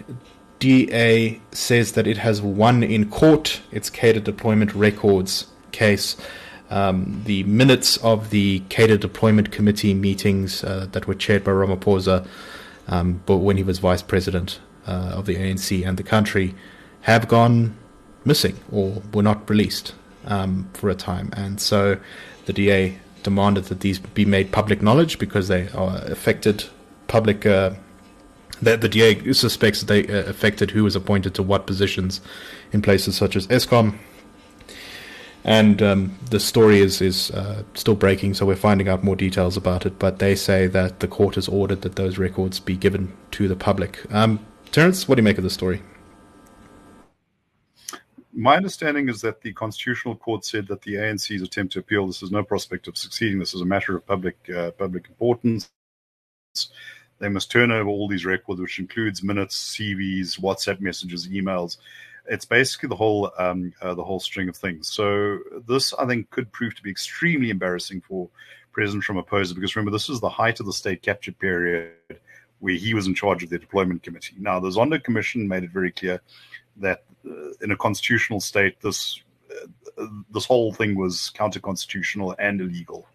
DA 0.59 1.41
says 1.51 1.93
that 1.93 2.07
it 2.07 2.17
has 2.17 2.41
won 2.41 2.83
in 2.83 3.09
court 3.09 3.61
its 3.71 3.89
cadre 3.89 4.21
deployment 4.21 4.73
records 4.75 5.47
case 5.71 6.15
um, 6.71 7.21
the 7.25 7.43
minutes 7.43 7.97
of 7.97 8.29
the 8.29 8.61
cadre 8.69 8.97
deployment 8.97 9.51
committee 9.51 9.93
meetings 9.93 10.63
uh, 10.63 10.87
that 10.93 11.05
were 11.05 11.13
chaired 11.13 11.43
by 11.43 11.51
Ramaphosa, 11.51 12.25
um, 12.87 13.21
but 13.25 13.37
when 13.37 13.57
he 13.57 13.63
was 13.63 13.79
vice 13.79 14.01
president 14.01 14.59
uh, 14.87 15.11
of 15.13 15.25
the 15.25 15.35
ANC 15.35 15.85
and 15.85 15.97
the 15.97 16.03
country, 16.03 16.55
have 17.01 17.27
gone 17.27 17.75
missing 18.23 18.57
or 18.71 19.01
were 19.13 19.23
not 19.23 19.47
released 19.49 19.93
um, 20.25 20.69
for 20.73 20.89
a 20.89 20.95
time, 20.95 21.29
and 21.33 21.59
so 21.59 21.97
the 22.45 22.53
DA 22.53 22.97
demanded 23.23 23.65
that 23.65 23.81
these 23.81 23.99
be 23.99 24.25
made 24.25 24.51
public 24.51 24.81
knowledge 24.81 25.19
because 25.19 25.47
they 25.47 25.69
are 25.69 25.97
affected 26.05 26.65
public. 27.07 27.45
Uh, 27.45 27.71
the, 28.61 28.77
the 28.77 28.89
DA 28.89 29.33
suspects 29.33 29.81
that 29.81 29.87
they 29.87 30.07
uh, 30.07 30.29
affected 30.29 30.71
who 30.71 30.83
was 30.83 30.95
appointed 30.95 31.33
to 31.33 31.43
what 31.43 31.65
positions 31.65 32.21
in 32.71 32.81
places 32.81 33.17
such 33.17 33.35
as 33.35 33.47
Eskom 33.47 33.97
and 35.43 35.81
um, 35.81 36.17
the 36.29 36.39
story 36.39 36.79
is 36.79 37.01
is 37.01 37.31
uh, 37.31 37.63
still 37.73 37.95
breaking, 37.95 38.35
so 38.35 38.45
we're 38.45 38.55
finding 38.55 38.87
out 38.87 39.03
more 39.03 39.15
details 39.15 39.57
about 39.57 39.85
it. 39.85 39.97
But 39.97 40.19
they 40.19 40.35
say 40.35 40.67
that 40.67 40.99
the 40.99 41.07
court 41.07 41.35
has 41.35 41.47
ordered 41.47 41.81
that 41.81 41.95
those 41.95 42.17
records 42.17 42.59
be 42.59 42.75
given 42.75 43.13
to 43.31 43.47
the 43.47 43.55
public. 43.55 44.05
Um, 44.13 44.45
Terence, 44.71 45.07
what 45.07 45.15
do 45.15 45.19
you 45.19 45.23
make 45.23 45.37
of 45.37 45.43
the 45.43 45.49
story? 45.49 45.81
My 48.33 48.55
understanding 48.55 49.09
is 49.09 49.19
that 49.21 49.41
the 49.41 49.51
Constitutional 49.51 50.15
Court 50.15 50.45
said 50.45 50.67
that 50.67 50.81
the 50.83 50.93
ANC's 50.93 51.41
attempt 51.41 51.73
to 51.73 51.79
appeal 51.79 52.07
this 52.07 52.21
has 52.21 52.31
no 52.31 52.43
prospect 52.43 52.87
of 52.87 52.97
succeeding. 52.97 53.39
This 53.39 53.53
is 53.53 53.61
a 53.61 53.65
matter 53.65 53.95
of 53.95 54.05
public 54.05 54.37
uh, 54.55 54.71
public 54.71 55.07
importance. 55.07 55.69
They 57.19 57.29
must 57.29 57.51
turn 57.51 57.71
over 57.71 57.89
all 57.89 58.07
these 58.07 58.25
records, 58.25 58.59
which 58.59 58.79
includes 58.79 59.21
minutes, 59.21 59.75
CVs, 59.75 60.39
WhatsApp 60.39 60.79
messages, 60.79 61.27
emails, 61.27 61.77
it's 62.27 62.45
basically 62.45 62.89
the 62.89 62.95
whole 62.95 63.31
um, 63.37 63.73
uh, 63.81 63.93
the 63.93 64.03
whole 64.03 64.19
string 64.19 64.49
of 64.49 64.55
things. 64.55 64.87
So 64.87 65.39
this, 65.67 65.93
I 65.93 66.05
think, 66.05 66.29
could 66.29 66.51
prove 66.51 66.75
to 66.75 66.83
be 66.83 66.91
extremely 66.91 67.49
embarrassing 67.49 68.01
for 68.01 68.29
President 68.71 69.03
Ramaphosa 69.03 69.53
because 69.55 69.75
remember, 69.75 69.91
this 69.91 70.09
was 70.09 70.21
the 70.21 70.29
height 70.29 70.59
of 70.59 70.65
the 70.65 70.73
state 70.73 71.01
capture 71.01 71.31
period 71.31 71.93
where 72.59 72.75
he 72.75 72.93
was 72.93 73.07
in 73.07 73.15
charge 73.15 73.43
of 73.43 73.49
the 73.49 73.57
deployment 73.57 74.03
committee. 74.03 74.35
Now, 74.39 74.59
the 74.59 74.69
Zondo 74.69 75.03
Commission 75.03 75.47
made 75.47 75.63
it 75.63 75.71
very 75.71 75.91
clear 75.91 76.21
that 76.77 77.03
uh, 77.27 77.51
in 77.61 77.71
a 77.71 77.75
constitutional 77.75 78.39
state, 78.39 78.79
this 78.81 79.19
uh, 79.97 80.05
this 80.31 80.45
whole 80.45 80.71
thing 80.71 80.95
was 80.95 81.31
counter 81.31 81.59
constitutional 81.59 82.35
and 82.39 82.61
illegal. 82.61 83.07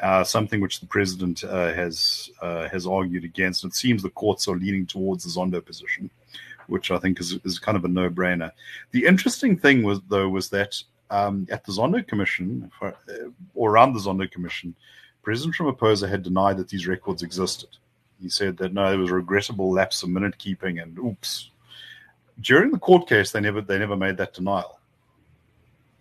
uh, 0.00 0.24
something 0.24 0.60
which 0.60 0.80
the 0.80 0.86
president 0.86 1.44
uh, 1.44 1.72
has 1.72 2.30
uh, 2.40 2.68
has 2.68 2.86
argued 2.86 3.24
against. 3.24 3.64
It 3.64 3.74
seems 3.74 4.02
the 4.02 4.10
courts 4.10 4.48
are 4.48 4.56
leaning 4.56 4.86
towards 4.86 5.24
the 5.24 5.30
Zondo 5.30 5.64
position, 5.64 6.10
which 6.66 6.90
I 6.90 6.98
think 6.98 7.20
is 7.20 7.38
is 7.44 7.58
kind 7.58 7.76
of 7.76 7.84
a 7.84 7.88
no 7.88 8.08
brainer. 8.10 8.50
The 8.90 9.06
interesting 9.06 9.56
thing 9.56 9.82
was 9.82 10.00
though 10.08 10.28
was 10.28 10.50
that 10.50 10.82
um, 11.10 11.46
at 11.50 11.64
the 11.64 11.72
Zondo 11.72 12.06
Commission 12.06 12.70
for, 12.78 12.88
uh, 12.88 13.30
or 13.54 13.70
around 13.70 13.92
the 13.92 14.00
Zondo 14.00 14.30
Commission, 14.30 14.74
President 15.22 15.54
Ramaphosa 15.56 16.08
had 16.08 16.22
denied 16.22 16.56
that 16.56 16.68
these 16.68 16.86
records 16.86 17.22
existed. 17.22 17.68
He 18.20 18.28
said 18.28 18.56
that 18.58 18.72
no, 18.72 18.88
there 18.90 18.98
was 18.98 19.10
a 19.10 19.14
regrettable 19.14 19.72
lapse 19.72 20.02
of 20.02 20.08
minute 20.08 20.38
keeping, 20.38 20.78
and 20.78 20.98
oops. 20.98 21.50
During 22.40 22.70
the 22.70 22.78
court 22.78 23.08
case, 23.08 23.30
they 23.30 23.40
never 23.40 23.60
they 23.60 23.78
never 23.78 23.96
made 23.96 24.16
that 24.16 24.34
denial. 24.34 24.78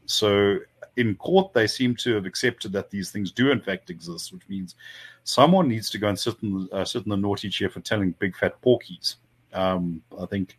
So 0.06 0.60
in 0.98 1.16
court, 1.16 1.54
they 1.54 1.68
seem 1.68 1.96
to 1.98 2.16
have 2.16 2.26
accepted 2.26 2.72
that 2.74 2.90
these 2.90 3.12
things 3.12 3.32
do 3.32 3.52
in 3.52 3.62
fact 3.62 3.90
exist, 3.90 4.34
which 4.34 4.48
means 4.50 4.76
someone 5.24 5.68
needs 5.68 5.90
to 5.90 5.98
go 5.98 6.08
and 6.10 6.20
sit 6.20 6.36
in, 6.42 6.68
uh, 6.72 6.86
sit 6.86 7.04
in 7.04 7.10
the 7.10 7.18
naughty 7.18 7.50
chair 7.50 7.70
for 7.70 7.80
telling 7.80 8.12
big 8.20 8.36
fat 8.36 8.62
porkies. 8.62 9.16
Um, 9.54 10.02
I 10.20 10.26
think 10.26 10.58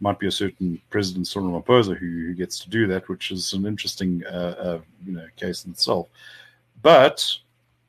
might 0.00 0.18
be 0.18 0.26
a 0.26 0.30
certain 0.30 0.80
President 0.90 1.26
Cyril 1.26 1.48
Ramaphosa 1.48 1.96
who, 1.96 2.06
who 2.06 2.34
gets 2.34 2.58
to 2.60 2.68
do 2.68 2.86
that, 2.88 3.08
which 3.08 3.30
is 3.30 3.52
an 3.52 3.64
interesting 3.66 4.22
uh, 4.26 4.54
uh, 4.58 4.80
you 5.06 5.12
know 5.12 5.26
case 5.36 5.64
in 5.64 5.72
itself. 5.72 6.08
But 6.82 7.36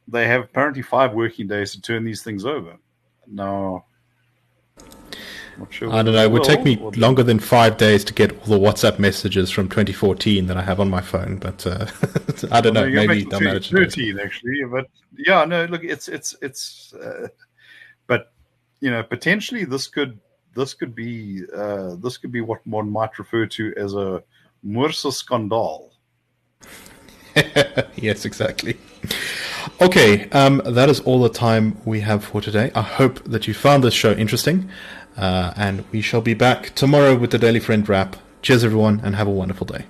they 0.08 0.28
have 0.28 0.44
apparently 0.44 0.82
five 0.82 1.14
working 1.14 1.48
days 1.48 1.72
to 1.74 1.82
turn 1.82 2.06
these 2.06 2.24
things 2.24 2.46
over. 2.46 2.78
Now, 3.28 3.86
Sure 5.70 5.92
I 5.92 6.04
don't 6.04 6.14
know. 6.14 6.24
It 6.24 6.32
would 6.32 6.44
take 6.44 6.64
me 6.64 6.76
longer 6.98 7.24
than 7.24 7.40
five 7.40 7.78
days 7.78 8.04
to 8.06 8.14
get 8.14 8.32
all 8.40 8.46
the 8.46 8.60
WhatsApp 8.60 9.00
messages 9.00 9.50
from 9.50 9.70
2014 9.70 10.48
that 10.48 10.58
I 10.58 10.62
have 10.62 10.82
on 10.82 10.90
my 10.90 11.02
phone, 11.02 11.38
but 11.38 11.66
uh, 11.66 11.86
I 12.52 12.60
don't 12.60 12.74
well, 12.74 12.86
know. 12.86 12.90
Maybe 12.90 13.24
they'll 13.24 13.40
manage. 13.40 13.72
13 13.72 14.20
actually, 14.20 14.66
but 14.70 14.88
yeah, 15.18 15.46
no. 15.46 15.66
Look, 15.66 15.84
it's 15.84 16.10
it's 16.10 16.36
it's, 16.42 16.94
uh, 16.94 17.30
but 18.08 18.34
you 18.82 18.92
know, 18.92 19.02
potentially 19.02 19.64
this 19.64 19.88
could 19.88 20.20
this 20.56 20.74
could 20.74 20.96
be 20.96 21.44
uh, 21.56 21.96
this 21.96 22.18
could 22.18 22.32
be 22.32 22.42
what 22.42 22.66
one 22.66 22.90
might 22.90 23.18
refer 23.20 23.46
to 23.46 23.74
as 23.78 23.94
a 23.94 24.24
Mursa 24.66 25.14
scandal. 25.14 25.92
yes, 27.96 28.26
exactly. 28.26 28.78
Okay, 29.82 30.30
um, 30.30 30.62
that 30.66 30.90
is 30.90 31.02
all 31.02 31.22
the 31.22 31.30
time 31.30 31.78
we 31.86 32.00
have 32.00 32.24
for 32.24 32.42
today. 32.42 32.72
I 32.74 32.82
hope 32.82 33.24
that 33.26 33.48
you 33.48 33.54
found 33.54 33.84
this 33.84 33.94
show 33.94 34.14
interesting. 34.14 34.70
Uh, 35.18 35.54
and 35.56 35.84
we 35.92 36.02
shall 36.02 36.22
be 36.22 36.34
back 36.34 36.76
tomorrow 36.76 37.16
with 37.16 37.32
the 37.32 37.38
Daily 37.38 37.60
Friend 37.60 37.88
wrap. 37.88 38.18
Cheers, 38.42 38.64
everyone, 38.64 39.02
and 39.04 39.16
have 39.16 39.28
a 39.28 39.32
wonderful 39.32 39.66
day. 39.66 39.86